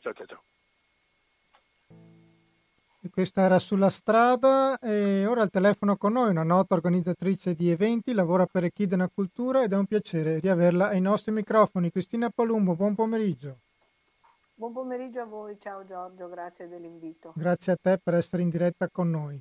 [0.00, 0.43] Ciao ciao ciao.
[3.10, 8.12] Questa era sulla strada e ora al telefono con noi una nota organizzatrice di eventi,
[8.14, 11.90] lavora per Echidna Cultura ed è un piacere riaverla ai nostri microfoni.
[11.90, 13.58] Cristina Palumbo, buon pomeriggio.
[14.54, 17.32] Buon pomeriggio a voi, ciao Giorgio, grazie dell'invito.
[17.34, 19.38] Grazie a te per essere in diretta con noi.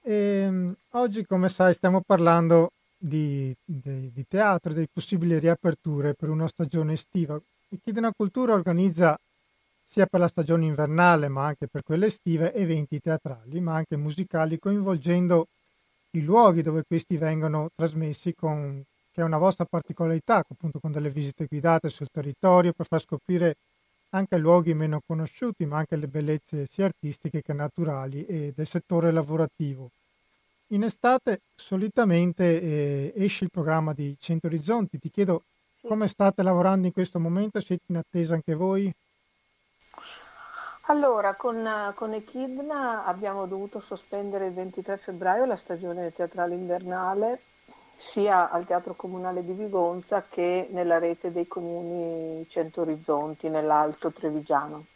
[0.00, 6.28] E, ehm, oggi, come sai, stiamo parlando di, di, di teatro, di possibili riaperture per
[6.28, 7.40] una stagione estiva.
[7.68, 9.18] Echidna Cultura organizza
[9.92, 14.58] sia per la stagione invernale ma anche per quelle estive, eventi teatrali ma anche musicali
[14.58, 15.48] coinvolgendo
[16.12, 21.10] i luoghi dove questi vengono trasmessi con, che è una vostra particolarità, appunto con delle
[21.10, 23.56] visite guidate sul territorio per far scoprire
[24.14, 29.10] anche luoghi meno conosciuti, ma anche le bellezze sia artistiche che naturali e del settore
[29.10, 29.90] lavorativo.
[30.68, 34.98] In estate solitamente eh, esce il programma di Cento Orizzonti.
[34.98, 35.86] Ti chiedo sì.
[35.86, 38.90] come state lavorando in questo momento, siete in attesa anche voi?
[40.86, 47.40] Allora, con, con Echidna abbiamo dovuto sospendere il 23 febbraio la stagione teatrale invernale
[47.94, 54.86] sia al Teatro Comunale di Vigonza che nella rete dei comuni Cento Orizzonti, nell'Alto Trevigiano.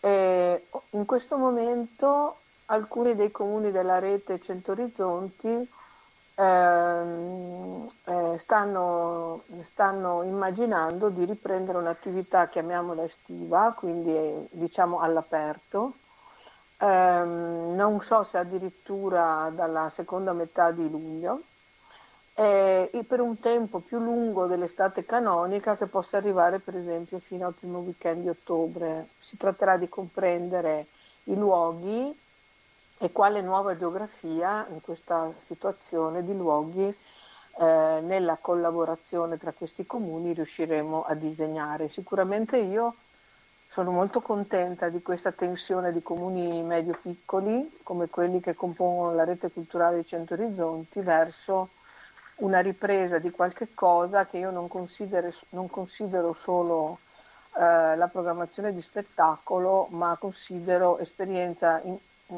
[0.00, 5.70] E in questo momento alcuni dei comuni della rete Cento Orizzonti
[6.38, 15.94] Ehm, eh, stanno, stanno, immaginando di riprendere un'attività, chiamiamola estiva, quindi diciamo all'aperto.
[16.78, 21.42] Eh, non so se addirittura dalla seconda metà di luglio,
[22.34, 27.54] e per un tempo più lungo dell'estate canonica che possa arrivare per esempio fino al
[27.54, 29.08] primo weekend di ottobre.
[29.18, 30.86] Si tratterà di comprendere
[31.24, 32.14] i luoghi
[32.98, 36.86] e quale nuova geografia in questa situazione di luoghi
[37.58, 41.88] eh, nella collaborazione tra questi comuni riusciremo a disegnare.
[41.88, 42.94] Sicuramente io
[43.68, 49.50] sono molto contenta di questa tensione di comuni medio-piccoli come quelli che compongono la rete
[49.50, 51.70] culturale di Cento Orizzonti verso
[52.36, 56.98] una ripresa di qualche cosa che io non considero, non considero solo
[57.58, 61.96] eh, la programmazione di spettacolo, ma considero esperienza in,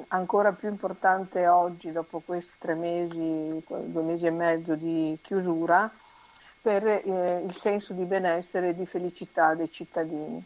[0.09, 5.91] ancora più importante oggi, dopo questi tre mesi, due mesi e mezzo di chiusura,
[6.61, 10.45] per eh, il senso di benessere e di felicità dei cittadini,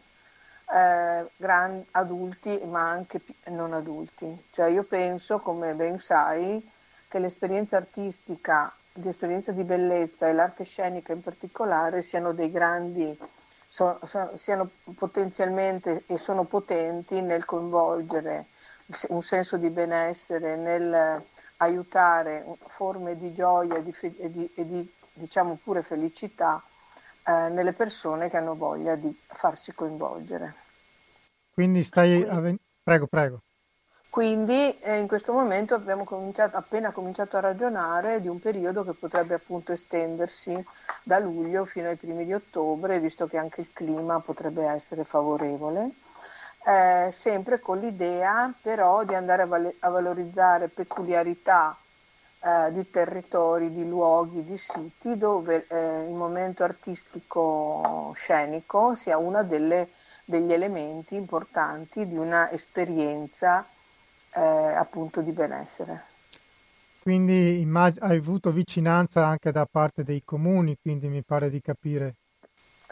[0.72, 4.44] eh, gran, adulti ma anche non adulti.
[4.50, 6.70] Cioè io penso, come ben sai,
[7.08, 13.18] che l'esperienza artistica, l'esperienza di bellezza e l'arte scenica in particolare siano dei grandi,
[13.68, 18.46] siano potenzialmente e sono potenti nel coinvolgere
[19.08, 21.22] un senso di benessere nel
[21.58, 26.62] aiutare forme di gioia e di, e di, e di diciamo pure felicità
[27.24, 30.54] eh, nelle persone che hanno voglia di farsi coinvolgere.
[31.52, 32.24] Quindi stai...
[32.24, 33.42] Quindi, prego, prego.
[34.12, 38.92] Quindi eh, in questo momento abbiamo cominciato, appena cominciato a ragionare di un periodo che
[38.92, 40.62] potrebbe appunto estendersi
[41.02, 45.92] da luglio fino ai primi di ottobre, visto che anche il clima potrebbe essere favorevole,
[46.64, 51.76] eh, sempre con l'idea però di andare a, val- a valorizzare peculiarità
[52.40, 59.44] eh, di territori, di luoghi, di siti dove eh, il momento artistico scenico sia uno
[59.44, 63.66] degli elementi importanti di una esperienza
[64.34, 66.10] eh, appunto di benessere.
[67.02, 72.14] Quindi immag- hai avuto vicinanza anche da parte dei comuni, quindi mi pare di capire.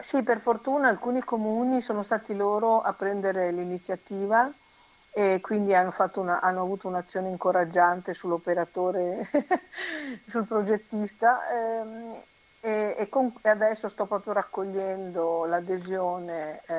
[0.03, 4.51] Sì, per fortuna alcuni comuni sono stati loro a prendere l'iniziativa
[5.13, 9.29] e quindi hanno, una, hanno avuto un'azione incoraggiante sull'operatore,
[10.27, 12.23] sul progettista ehm,
[12.61, 16.75] e, e, con, e, adesso sto proprio raccogliendo l'adesione eh,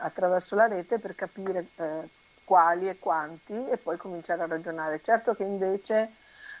[0.00, 2.08] attraverso la rete per capire eh,
[2.44, 5.00] quali e quanti e poi cominciare a ragionare.
[5.02, 6.12] Certo che invece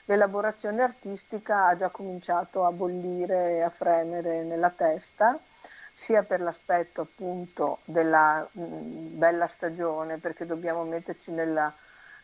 [0.06, 5.38] l'elaborazione artistica ha già cominciato a bollire e a fremere nella testa,
[5.98, 11.72] sia per l'aspetto appunto della mh, bella stagione, perché dobbiamo metterci nella,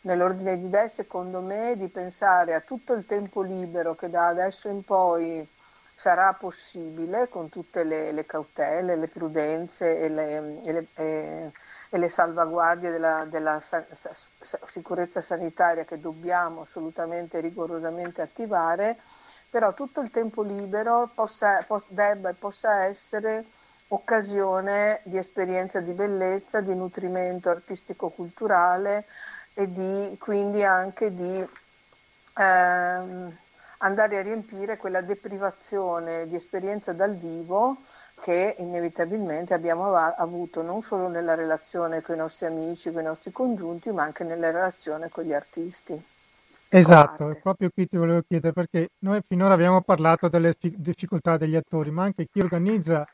[0.03, 4.69] nell'ordine di idee, secondo me, di pensare a tutto il tempo libero che da adesso
[4.69, 5.47] in poi
[5.95, 11.51] sarà possibile con tutte le, le cautele, le prudenze e le, e le e,
[11.91, 18.99] e le salvaguardie della, della sa- sa- sicurezza sanitaria che dobbiamo assolutamente rigorosamente attivare,
[19.51, 23.45] però tutto il tempo libero possa, po- debba e possa essere
[23.93, 29.05] occasione di esperienza di bellezza, di nutrimento artistico-culturale
[29.55, 31.47] e di, quindi anche di
[32.39, 33.37] ehm,
[33.79, 37.77] andare a riempire quella deprivazione di esperienza dal vivo
[38.21, 43.33] che inevitabilmente abbiamo avuto non solo nella relazione con i nostri amici, con i nostri
[43.33, 46.01] congiunti, ma anche nella relazione con gli artisti.
[46.69, 51.57] Esatto, è proprio qui ti volevo chiedere perché noi finora abbiamo parlato delle difficoltà degli
[51.57, 53.07] attori, ma anche chi organizza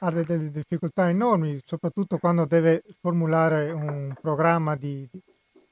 [0.00, 5.20] ha delle difficoltà enormi, soprattutto quando deve formulare un programma di, di,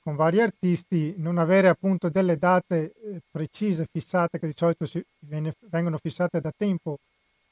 [0.02, 5.04] con vari artisti, non avere appunto delle date eh, precise, fissate, che di solito si,
[5.18, 6.98] viene, vengono fissate da tempo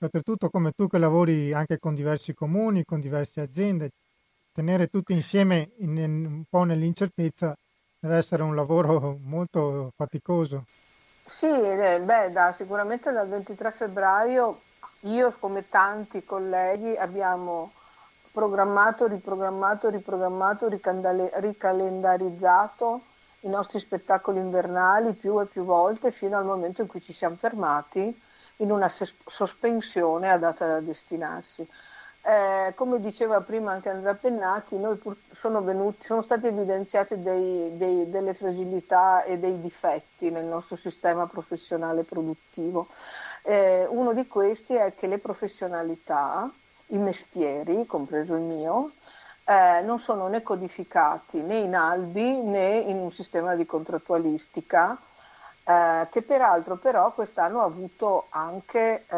[0.02, 3.90] soprattutto come tu che lavori anche con diversi comuni, con diverse aziende,
[4.52, 7.56] tenere tutti insieme in, in, un po' nell'incertezza
[8.00, 10.64] deve essere un lavoro molto faticoso.
[11.24, 14.60] Sì, eh, beh, da, sicuramente dal 23 febbraio
[15.02, 17.72] io come tanti colleghi abbiamo
[18.30, 23.02] programmato, riprogrammato, riprogrammato, ricandale, ricalendarizzato
[23.40, 27.36] i nostri spettacoli invernali più e più volte fino al momento in cui ci siamo
[27.36, 28.20] fermati
[28.56, 31.68] in una sospensione a data da destinarsi.
[32.24, 34.78] Eh, come diceva prima anche Andrea Pennacchi,
[35.32, 41.26] sono, venuti, sono stati evidenziati dei, dei, delle fragilità e dei difetti nel nostro sistema
[41.26, 42.86] professionale produttivo.
[43.42, 46.48] Eh, uno di questi è che le professionalità,
[46.88, 48.92] i mestieri, compreso il mio,
[49.44, 54.96] eh, non sono né codificati né in albi né in un sistema di contrattualistica
[55.64, 59.16] eh, che peraltro però quest'anno ha avuto anche eh,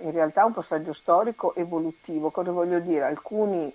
[0.00, 2.30] in realtà un passaggio storico evolutivo.
[2.30, 3.04] Cosa voglio dire?
[3.04, 3.72] Alcuni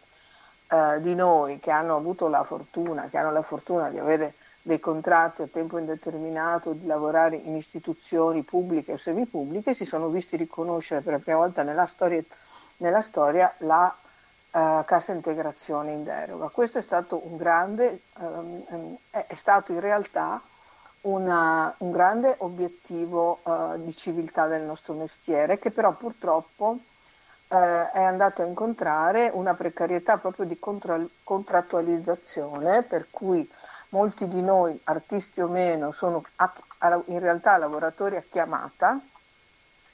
[0.72, 4.80] eh, di noi che hanno avuto la fortuna, che hanno la fortuna di avere dei
[4.80, 11.02] contratti a tempo indeterminato, di lavorare in istituzioni pubbliche o semipubbliche, si sono visti riconoscere
[11.02, 12.22] per la prima volta nella storia,
[12.78, 13.96] nella storia la
[14.52, 16.50] uh, cassa integrazione in deroga.
[16.50, 20.42] Questo è stato un grande, um, è, stato in realtà
[21.02, 26.78] una, un grande obiettivo uh, di civiltà del nostro mestiere che però purtroppo
[27.48, 33.50] uh, è andato a incontrare una precarietà proprio di contra- contrattualizzazione per cui
[33.90, 39.00] molti di noi, artisti o meno, sono a, a, in realtà lavoratori a chiamata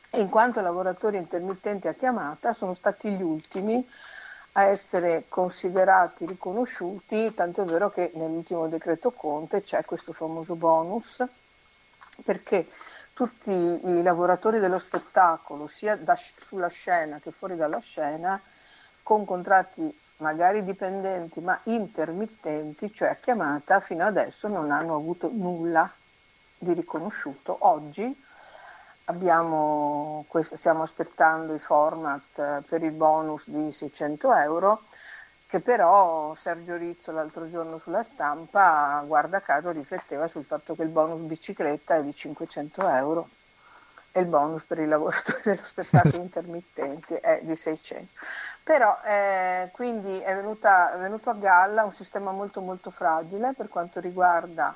[0.10, 3.86] e in quanto lavoratori intermittenti a chiamata sono stati gli ultimi
[4.58, 11.24] a essere considerati riconosciuti, tanto è vero che nell'ultimo decreto Conte c'è questo famoso bonus,
[12.24, 12.68] perché
[13.14, 18.40] tutti i lavoratori dello spettacolo, sia da, sulla scena che fuori dalla scena,
[19.04, 25.92] con contratti magari dipendenti ma intermittenti, cioè a chiamata, fino adesso non hanno avuto nulla
[26.58, 27.58] di riconosciuto.
[27.60, 28.24] Oggi
[29.06, 34.82] Abbiamo, stiamo aspettando i format eh, per il bonus di 600 euro
[35.48, 40.90] che però Sergio Rizzo l'altro giorno sulla stampa, guarda caso, rifletteva sul fatto che il
[40.90, 43.30] bonus bicicletta è di 500 euro
[44.12, 48.08] e il bonus per i lavoratori dello spettacolo intermittenti è di 600.
[48.64, 53.70] Però eh, quindi è, venuta, è venuto a galla un sistema molto molto fragile per
[53.70, 54.74] quanto riguarda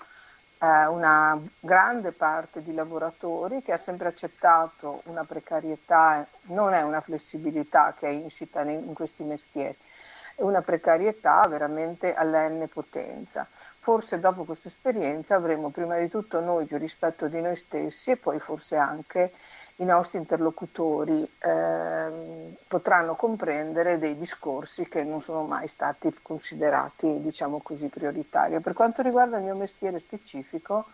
[0.60, 7.02] eh, una grande parte di lavoratori che ha sempre accettato una precarietà, non è una
[7.02, 9.78] flessibilità che è insita in questi mestieri,
[10.36, 13.48] è una precarietà veramente all'N potenza.
[13.80, 18.18] Forse dopo questa esperienza avremo prima di tutto noi più rispetto di noi stessi e
[18.18, 19.32] poi forse anche
[19.80, 27.60] i nostri interlocutori eh, potranno comprendere dei discorsi che non sono mai stati considerati, diciamo
[27.62, 28.60] così, prioritari.
[28.60, 30.86] Per quanto riguarda il mio mestiere specifico,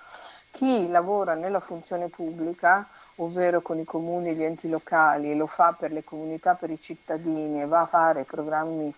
[0.51, 5.73] chi lavora nella funzione pubblica, ovvero con i comuni e gli enti locali, lo fa
[5.73, 8.93] per le comunità, per i cittadini e va a fare programmi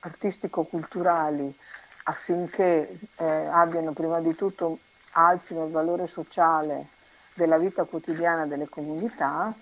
[0.00, 1.56] artistico-culturali
[2.04, 4.78] affinché eh, abbiano prima di tutto
[5.12, 6.96] alzino il valore sociale
[7.38, 9.54] della vita quotidiana delle comunità.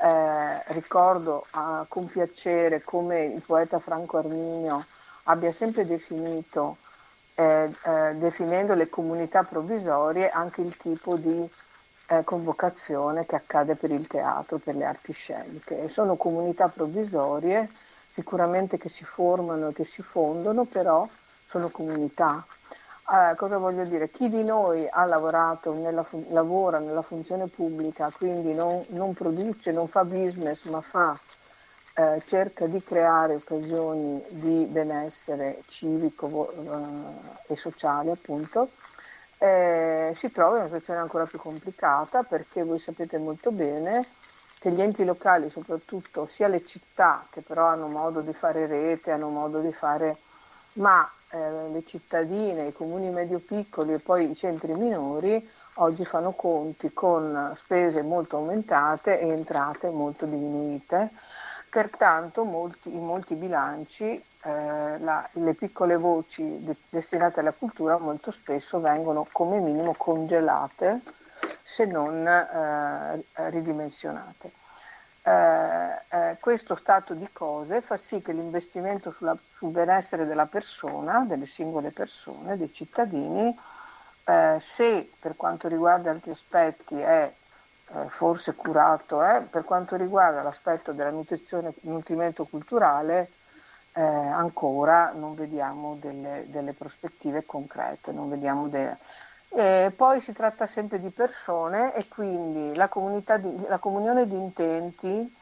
[0.00, 4.84] Eh, ricordo ah, con piacere come il poeta Franco Arminio
[5.24, 6.78] abbia sempre definito,
[7.34, 11.50] eh, eh, definendo le comunità provvisorie, anche il tipo di
[12.06, 15.88] eh, convocazione che accade per il teatro, per le arti sceliche.
[15.90, 17.68] Sono comunità provvisorie
[18.10, 21.06] sicuramente che si formano e che si fondono, però
[21.44, 22.44] sono comunità
[23.10, 24.10] eh, cosa voglio dire?
[24.10, 29.88] Chi di noi ha lavorato, nella, lavora nella funzione pubblica, quindi non, non produce, non
[29.88, 31.18] fa business, ma fa,
[31.94, 38.70] eh, cerca di creare occasioni di benessere civico eh, e sociale, appunto,
[39.38, 44.04] eh, si trova in una situazione ancora più complicata perché voi sapete molto bene
[44.58, 49.12] che gli enti locali, soprattutto sia le città che però hanno modo di fare rete,
[49.12, 50.16] hanno modo di fare,
[50.74, 56.92] ma eh, le cittadine, i comuni medio-piccoli e poi i centri minori oggi fanno conti
[56.92, 61.10] con spese molto aumentate e entrate molto diminuite.
[61.70, 68.30] Pertanto molti, in molti bilanci eh, la, le piccole voci de- destinate alla cultura molto
[68.30, 71.02] spesso vengono come minimo congelate
[71.62, 74.50] se non eh, ridimensionate
[75.28, 81.24] eh, eh, questo stato di cose fa sì che l'investimento sulla, sul benessere della persona,
[81.26, 83.54] delle singole persone, dei cittadini,
[84.24, 87.30] eh, se per quanto riguarda altri aspetti è
[87.90, 93.32] eh, forse curato, eh, per quanto riguarda l'aspetto della nutrizione, nutrimento culturale,
[93.98, 98.96] ancora non vediamo delle, delle, prospettive concrete, non vediamo delle,
[99.50, 102.90] e poi si tratta sempre di persone e quindi la,
[103.40, 105.34] di, la comunione di intenti,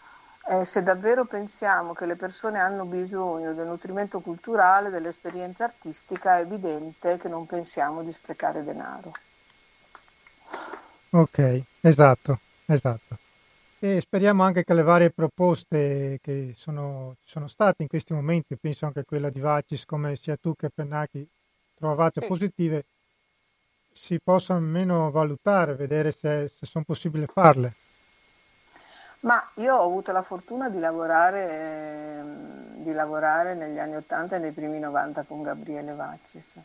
[0.49, 6.43] eh, se davvero pensiamo che le persone hanno bisogno del nutrimento culturale, dell'esperienza artistica, è
[6.43, 9.13] evidente che non pensiamo di sprecare denaro.
[11.11, 13.17] Ok, esatto, esatto.
[13.79, 18.87] E speriamo anche che le varie proposte che sono, sono state in questi momenti, penso
[18.87, 21.27] anche a quella di Vacis, come sia tu che Pennacchi,
[21.75, 22.27] trovate sì.
[22.27, 22.85] positive,
[23.97, 27.73] si possano almeno valutare, vedere se, se sono possibili farle.
[29.21, 32.23] Ma io ho avuto la fortuna di lavorare, eh,
[32.83, 36.59] di lavorare negli anni 80 e nei primi 90 con Gabriele Vaccis.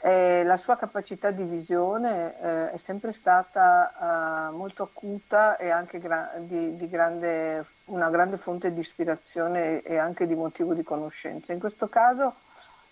[0.00, 5.98] E la sua capacità di visione eh, è sempre stata eh, molto acuta e anche
[5.98, 11.52] gra- di, di grande, una grande fonte di ispirazione e anche di motivo di conoscenza.
[11.52, 12.34] In questo caso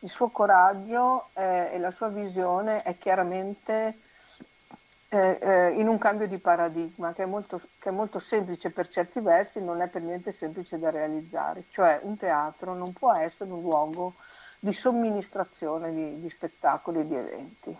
[0.00, 3.98] il suo coraggio eh, e la sua visione è chiaramente
[5.08, 8.88] eh, eh, in un cambio di paradigma che è, molto, che è, molto, semplice per
[8.88, 13.50] certi versi, non è per niente semplice da realizzare, cioè un teatro non può essere
[13.50, 14.14] un luogo
[14.58, 17.78] di somministrazione di, di spettacoli e di eventi,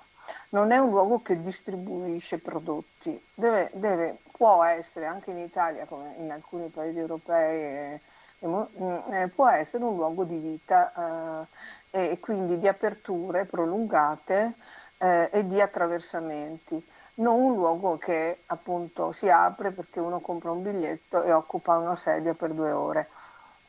[0.50, 6.14] non è un luogo che distribuisce prodotti, deve, deve, può essere anche in Italia come
[6.18, 8.00] in alcuni paesi europei, eh,
[8.38, 11.46] eh, può essere un luogo di vita eh,
[11.90, 14.55] e quindi di aperture prolungate
[14.99, 20.62] eh, e di attraversamenti, non un luogo che appunto si apre perché uno compra un
[20.62, 23.09] biglietto e occupa una sedia per due ore.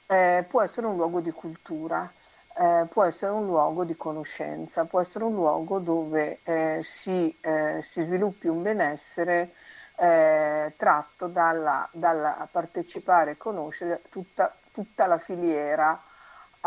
[0.07, 2.09] Eh, può essere un luogo di cultura,
[2.57, 7.82] eh, può essere un luogo di conoscenza, può essere un luogo dove eh, si, eh,
[7.84, 9.53] si, sviluppi un benessere
[9.97, 16.01] eh, tratto dalla, dalla partecipare e conoscere tutta, tutta la filiera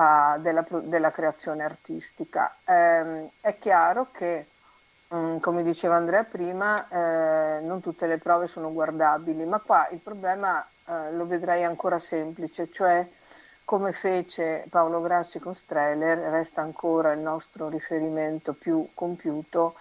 [0.00, 2.56] uh, della, della, creazione artistica.
[2.64, 4.46] Eh, è chiaro che,
[5.08, 9.88] mh, mm, come diceva Andrea prima, eh, non tutte le prove sono guardabili, ma qua
[9.90, 13.06] il problema eh, lo vedrei ancora semplice, cioè
[13.64, 19.76] come fece Paolo Grassi con Streller, resta ancora il nostro riferimento più compiuto,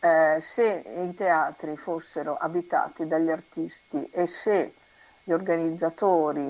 [0.00, 4.72] eh, se i teatri fossero abitati dagli artisti e se
[5.28, 6.40] gli organizzatori,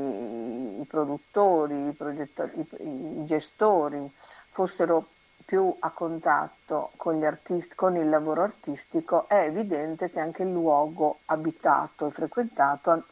[0.80, 4.12] i produttori, i, i, i gestori
[4.50, 5.06] fossero
[5.46, 11.20] più a contatto con, artisti, con, il lavoro artistico, è evidente che anche il luogo
[11.24, 13.04] abitato e frequentato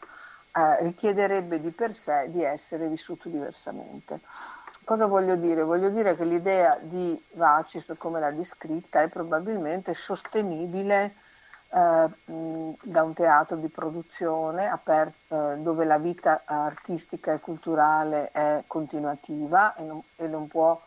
[0.53, 4.21] eh, richiederebbe di per sé di essere vissuto diversamente.
[4.85, 5.62] Cosa voglio dire?
[5.62, 11.15] Voglio dire che l'idea di Vacis, come l'ha descritta, è probabilmente sostenibile
[11.75, 19.75] da un teatro di produzione aperto, eh, dove la vita artistica e culturale è continuativa
[19.75, 20.81] e non, e non può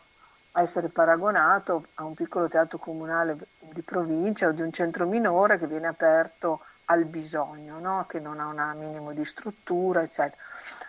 [0.52, 5.66] essere paragonato a un piccolo teatro comunale di provincia o di un centro minore che
[5.66, 8.06] viene aperto al bisogno, no?
[8.08, 10.42] che non ha un minimo di struttura, eccetera.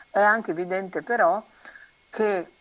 [0.09, 1.43] È anche evidente però
[2.09, 2.51] che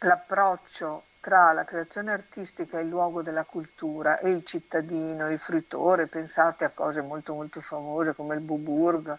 [0.00, 6.06] l'approccio tra la creazione artistica e il luogo della cultura e il cittadino, il fruitore,
[6.06, 9.18] pensate a cose molto molto famose come il Buburg,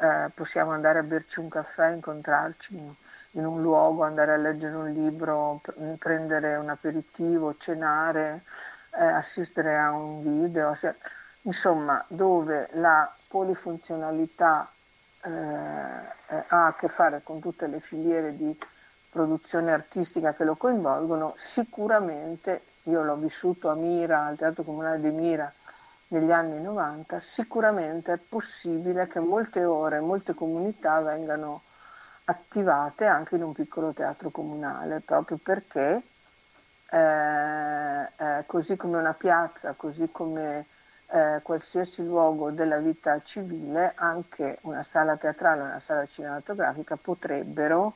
[0.00, 2.96] eh, possiamo andare a berci un caffè, incontrarci
[3.32, 5.60] in un luogo, andare a leggere un libro,
[5.98, 8.42] prendere un aperitivo, cenare,
[8.98, 10.94] eh, assistere a un video, cioè,
[11.42, 14.68] insomma dove la polifunzionalità
[15.22, 18.58] eh, ha a che fare con tutte le filiere di
[19.16, 25.08] produzione artistica che lo coinvolgono, sicuramente, io l'ho vissuto a Mira, al Teatro Comunale di
[25.08, 25.50] Mira
[26.08, 31.62] negli anni 90, sicuramente è possibile che molte ore, molte comunità vengano
[32.24, 36.02] attivate anche in un piccolo teatro comunale, proprio perché
[36.90, 40.66] eh, eh, così come una piazza, così come
[41.06, 47.94] eh, qualsiasi luogo della vita civile, anche una sala teatrale, una sala cinematografica potrebbero,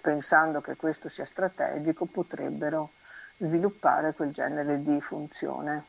[0.00, 2.90] pensando che questo sia strategico, potrebbero
[3.38, 5.84] sviluppare quel genere di funzione.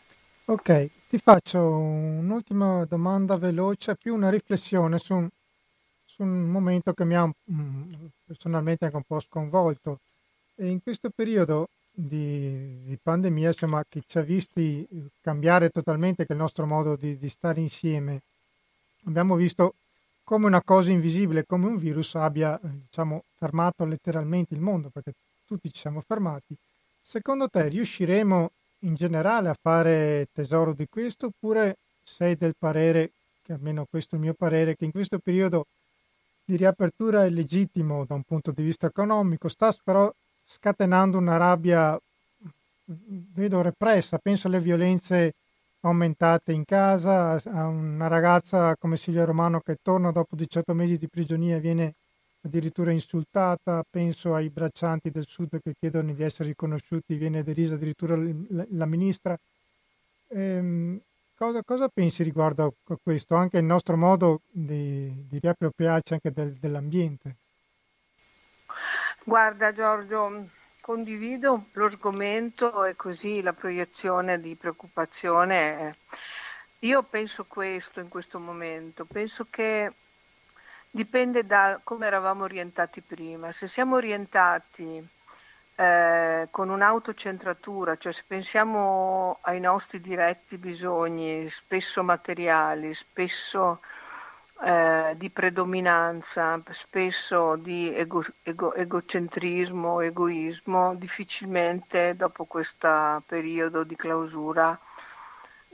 [0.46, 5.30] Ok, ti faccio un'ultima domanda veloce, più una riflessione su un
[6.14, 7.94] su un momento che mi ha mm,
[8.26, 10.00] personalmente anche un po' sconvolto.
[10.56, 14.88] E in questo periodo di, di, pandemia, insomma, che ci ha visti
[15.22, 18.22] cambiare totalmente il nostro modo di, di stare insieme,
[19.06, 19.74] abbiamo visto
[20.24, 25.13] come una cosa invisibile, come un virus abbia diciamo, fermato letteralmente il mondo, perché
[25.45, 26.55] tutti ci siamo fermati.
[27.01, 33.11] Secondo te riusciremo in generale a fare tesoro di questo oppure sei del parere,
[33.43, 35.67] che almeno questo è il mio parere, che in questo periodo
[36.45, 40.13] di riapertura è legittimo da un punto di vista economico, sta però
[40.45, 41.99] scatenando una rabbia,
[42.86, 45.34] vedo repressa, penso alle violenze
[45.84, 51.08] aumentate in casa, a una ragazza come Silvia Romano che torna dopo 18 mesi di
[51.08, 51.94] prigionia e viene
[52.42, 58.16] addirittura insultata, penso ai braccianti del sud che chiedono di essere riconosciuti, viene derisa addirittura
[58.16, 59.38] la ministra.
[60.30, 61.00] Ehm,
[61.36, 66.54] Cosa, cosa, pensi riguardo a questo, anche il nostro modo di, di riappropriarci anche del,
[66.54, 67.36] dell'ambiente?
[69.26, 70.48] Guarda Giorgio,
[70.84, 75.96] condivido lo sgomento e così la proiezione di preoccupazione.
[76.80, 79.94] Io penso questo in questo momento, penso che
[80.92, 83.54] dipende da come eravamo orientati prima.
[83.54, 85.08] Se siamo orientati
[85.76, 93.80] eh, con un'autocentratura, cioè se pensiamo ai nostri diretti bisogni, spesso materiali, spesso
[94.64, 104.80] eh, di predominanza, spesso di ego, ego, egocentrismo, egoismo, difficilmente dopo questo periodo di clausura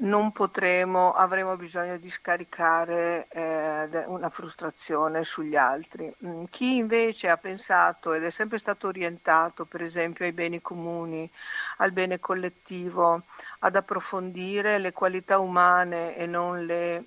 [0.01, 6.11] non potremo, avremo bisogno di scaricare eh, una frustrazione sugli altri.
[6.25, 11.29] Mm, chi invece ha pensato ed è sempre stato orientato, per esempio, ai beni comuni,
[11.77, 13.21] al bene collettivo,
[13.59, 17.03] ad approfondire le qualità umane e non le,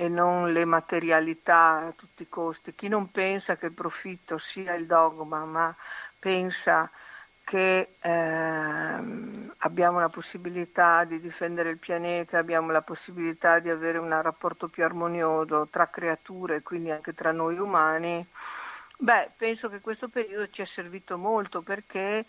[0.00, 4.72] e non le materialità a tutti i costi, chi non pensa che il profitto sia
[4.72, 5.76] il dogma, ma
[6.18, 6.90] pensa
[7.44, 14.08] che ehm, abbiamo la possibilità di difendere il pianeta, abbiamo la possibilità di avere un
[14.22, 18.26] rapporto più armonioso tra creature e quindi anche tra noi umani,
[18.96, 22.24] beh, penso che questo periodo ci è servito molto perché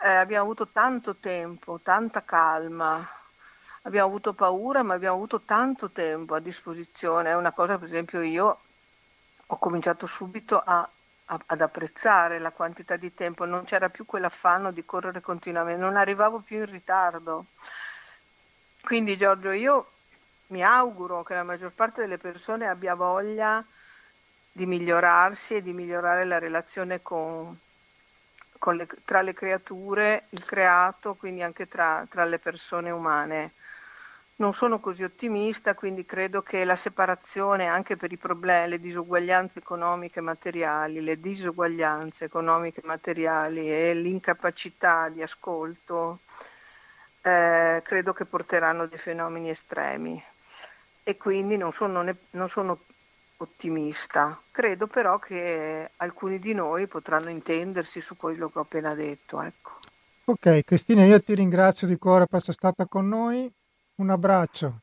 [0.00, 3.06] eh, abbiamo avuto tanto tempo, tanta calma,
[3.82, 7.30] abbiamo avuto paura, ma abbiamo avuto tanto tempo a disposizione.
[7.30, 8.58] È una cosa, per esempio, io
[9.46, 10.88] ho cominciato subito a
[11.46, 16.40] ad apprezzare la quantità di tempo, non c'era più quell'affanno di correre continuamente, non arrivavo
[16.40, 17.46] più in ritardo.
[18.82, 19.90] Quindi Giorgio, io
[20.48, 23.64] mi auguro che la maggior parte delle persone abbia voglia
[24.50, 27.56] di migliorarsi e di migliorare la relazione con,
[28.72, 33.52] le, tra le creature, il creato, quindi anche tra, tra le persone umane.
[34.40, 39.58] Non sono così ottimista, quindi credo che la separazione anche per i problemi, le disuguaglianze
[39.58, 46.20] economiche e materiali, le disuguaglianze economiche e materiali e l'incapacità di ascolto,
[47.20, 50.22] eh, credo che porteranno dei fenomeni estremi
[51.02, 52.78] e quindi non sono, ne, non sono
[53.36, 54.40] ottimista.
[54.50, 59.42] Credo però che alcuni di noi potranno intendersi su quello che ho appena detto.
[59.42, 59.72] Ecco.
[60.24, 63.52] Ok, Cristina, io ti ringrazio di cuore per essere stata con noi.
[64.00, 64.80] Un abbraccio.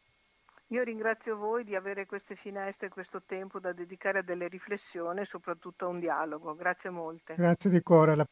[0.68, 5.22] Io ringrazio voi di avere queste finestre e questo tempo da dedicare a delle riflessioni
[5.22, 6.54] e soprattutto a un dialogo.
[6.54, 7.34] Grazie molte.
[7.34, 8.28] Grazie di cuore.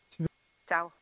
[0.64, 0.94] Ciao.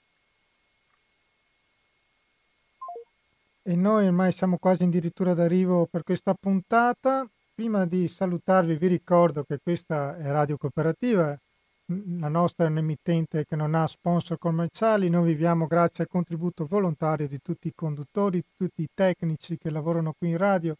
[3.62, 7.28] E noi ormai siamo quasi addirittura d'arrivo per questa puntata.
[7.54, 11.38] Prima di salutarvi vi ricordo che questa è Radio Cooperativa,
[11.86, 17.28] la nostra è un'emittente che non ha sponsor commerciali, noi viviamo grazie al contributo volontario
[17.28, 20.78] di tutti i conduttori, di tutti i tecnici che lavorano qui in radio.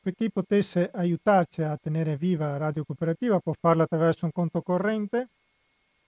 [0.00, 5.28] Per chi potesse aiutarci a tenere viva Radio Cooperativa può farlo attraverso un conto corrente,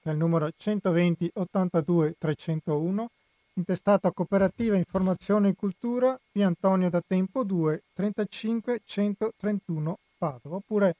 [0.00, 3.10] che è il numero 120 82 301,
[3.54, 10.96] intestato a Cooperativa Informazione e Cultura, via Antonio da Tempo 2, 35 131 Padova, oppure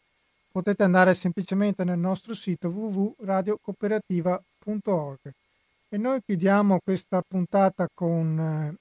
[0.55, 5.19] potete andare semplicemente nel nostro sito www.radiocooperativa.org.
[5.89, 8.73] E noi chiudiamo questa puntata con eh,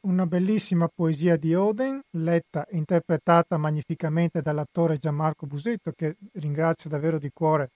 [0.00, 7.18] una bellissima poesia di Oden, letta e interpretata magnificamente dall'attore Gianmarco Busetto, che ringrazio davvero
[7.18, 7.70] di cuore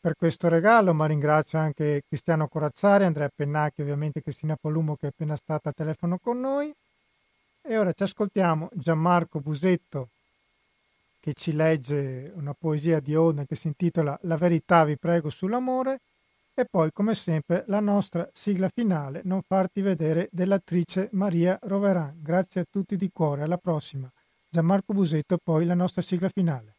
[0.00, 5.10] per questo regalo, ma ringrazio anche Cristiano Corazzari, Andrea Pennacchi, ovviamente Cristina Polumo che è
[5.10, 6.74] appena stata a telefono con noi.
[7.62, 10.08] E ora ci ascoltiamo Gianmarco Busetto
[11.24, 16.02] che ci legge una poesia di Oden che si intitola La verità vi prego sull'amore
[16.52, 22.18] e poi come sempre la nostra sigla finale Non farti vedere dell'attrice Maria Roveran.
[22.20, 24.06] Grazie a tutti di cuore, alla prossima.
[24.50, 26.76] Gianmarco Busetto poi la nostra sigla finale.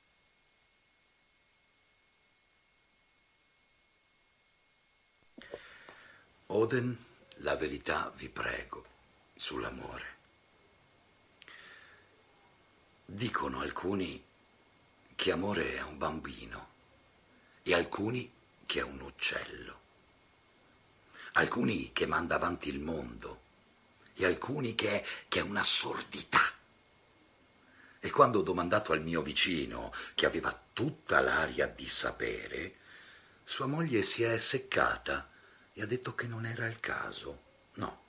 [6.45, 6.95] Oden,
[7.37, 8.85] la verità vi prego
[9.33, 10.13] sull'amore.
[13.07, 14.33] Dicono alcuni
[15.15, 16.73] che amore è un bambino
[17.63, 18.31] e alcuni
[18.65, 19.79] che è un uccello,
[21.33, 23.41] alcuni che manda avanti il mondo
[24.13, 26.53] e alcuni che è, che è un'assurdità.
[27.99, 32.75] E quando ho domandato al mio vicino, che aveva tutta l'aria di sapere,
[33.43, 35.29] sua moglie si è seccata
[35.73, 37.41] e ha detto che non era il caso.
[37.73, 38.03] No.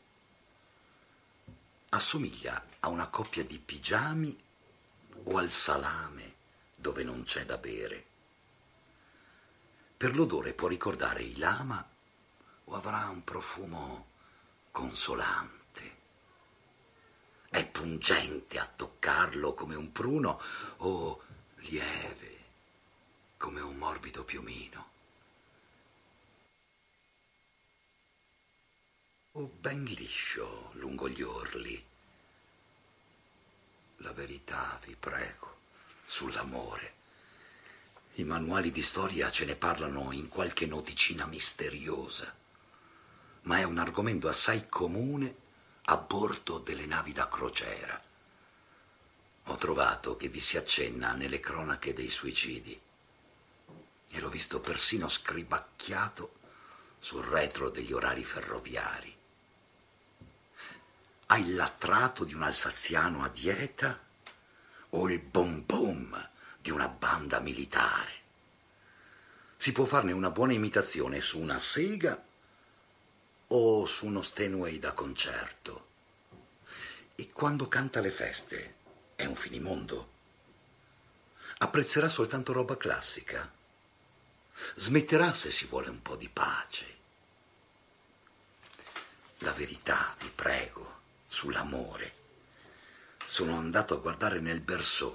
[1.91, 4.39] Assomiglia a una coppia di pigiami
[5.25, 6.36] o al salame
[6.87, 8.07] dove non c'è da bere.
[9.97, 11.85] Per l'odore può ricordare i lama
[12.63, 14.07] o avrà un profumo
[14.71, 15.97] consolante.
[17.49, 20.41] È pungente a toccarlo come un pruno
[20.77, 21.23] o
[21.57, 22.45] lieve
[23.37, 24.91] come un morbido piumino.
[29.33, 31.85] O ben liscio lungo gli orli.
[33.97, 35.57] La verità, vi prego
[36.07, 36.95] sull'amore.
[38.15, 42.35] I manuali di storia ce ne parlano in qualche noticina misteriosa,
[43.43, 45.35] ma è un argomento assai comune
[45.83, 48.03] a bordo delle navi da crociera.
[49.49, 52.81] Ho trovato che vi si accenna nelle cronache dei suicidi
[54.09, 56.39] e l'ho visto persino scribacchiato
[56.99, 59.15] sul retro degli orari ferroviari.
[61.27, 64.06] Hai il latrato di un alsaziano a dieta
[64.91, 66.29] o il bom bom
[66.61, 68.15] di una banda militare.
[69.57, 72.23] Si può farne una buona imitazione su una sega
[73.49, 75.87] o su uno Steinway da concerto.
[77.15, 78.75] E quando canta le feste
[79.17, 80.15] è un finimondo.
[81.59, 83.51] Apprezzerà soltanto roba classica.
[84.75, 86.95] Smetterà se si vuole un po' di pace.
[89.39, 92.16] La verità, vi prego, sull'amore
[93.37, 95.15] sono andato a guardare nel Berceau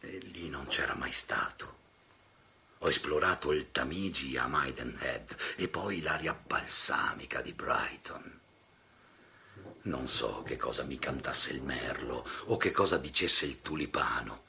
[0.00, 1.76] e lì non c'era mai stato.
[2.80, 8.40] Ho esplorato il Tamigi a Maidenhead e poi l'aria balsamica di Brighton.
[9.84, 14.42] Non so che cosa mi cantasse il merlo o che cosa dicesse il tulipano,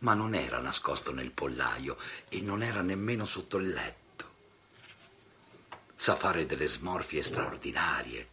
[0.00, 1.96] ma non era nascosto nel pollaio
[2.28, 4.34] e non era nemmeno sotto il letto.
[5.94, 8.28] Sa fare delle smorfie straordinarie.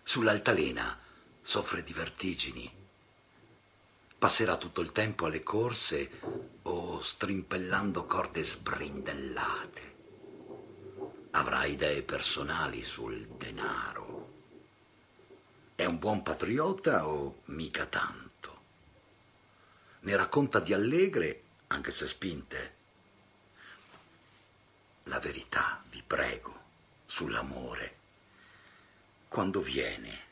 [0.00, 0.96] Sull'altalena
[1.42, 2.78] soffre di vertigini
[4.20, 6.10] passerà tutto il tempo alle corse
[6.64, 9.96] o strimpellando corde sbrindellate.
[11.30, 14.32] avrà idee personali sul denaro.
[15.74, 18.60] È un buon patriota o mica tanto?
[20.00, 22.74] Ne racconta di allegre, anche se spinte.
[25.04, 26.60] La verità, vi prego,
[27.06, 27.96] sull'amore.
[29.28, 30.28] Quando viene,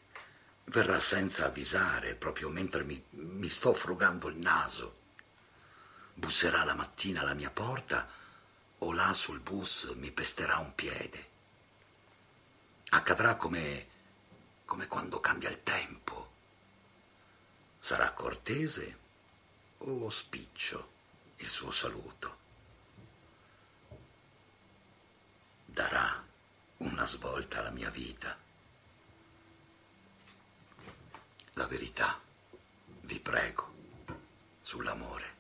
[0.69, 4.97] verrà senza avvisare, proprio mentre mi, mi sto frugando il naso.
[6.15, 8.09] Busserà la mattina alla mia porta
[8.79, 11.37] o là sul bus mi pesterà un piede.
[12.91, 13.89] Accadrà come,
[14.65, 16.33] come quando cambia il tempo.
[17.79, 18.99] Sarà cortese
[19.79, 20.93] o spiccio
[21.37, 22.37] il suo saluto.
[25.65, 26.25] Darà
[26.79, 28.47] una svolta alla mia vita
[31.59, 32.17] la verità,
[33.01, 33.75] vi prego,
[34.61, 35.38] sull'amore.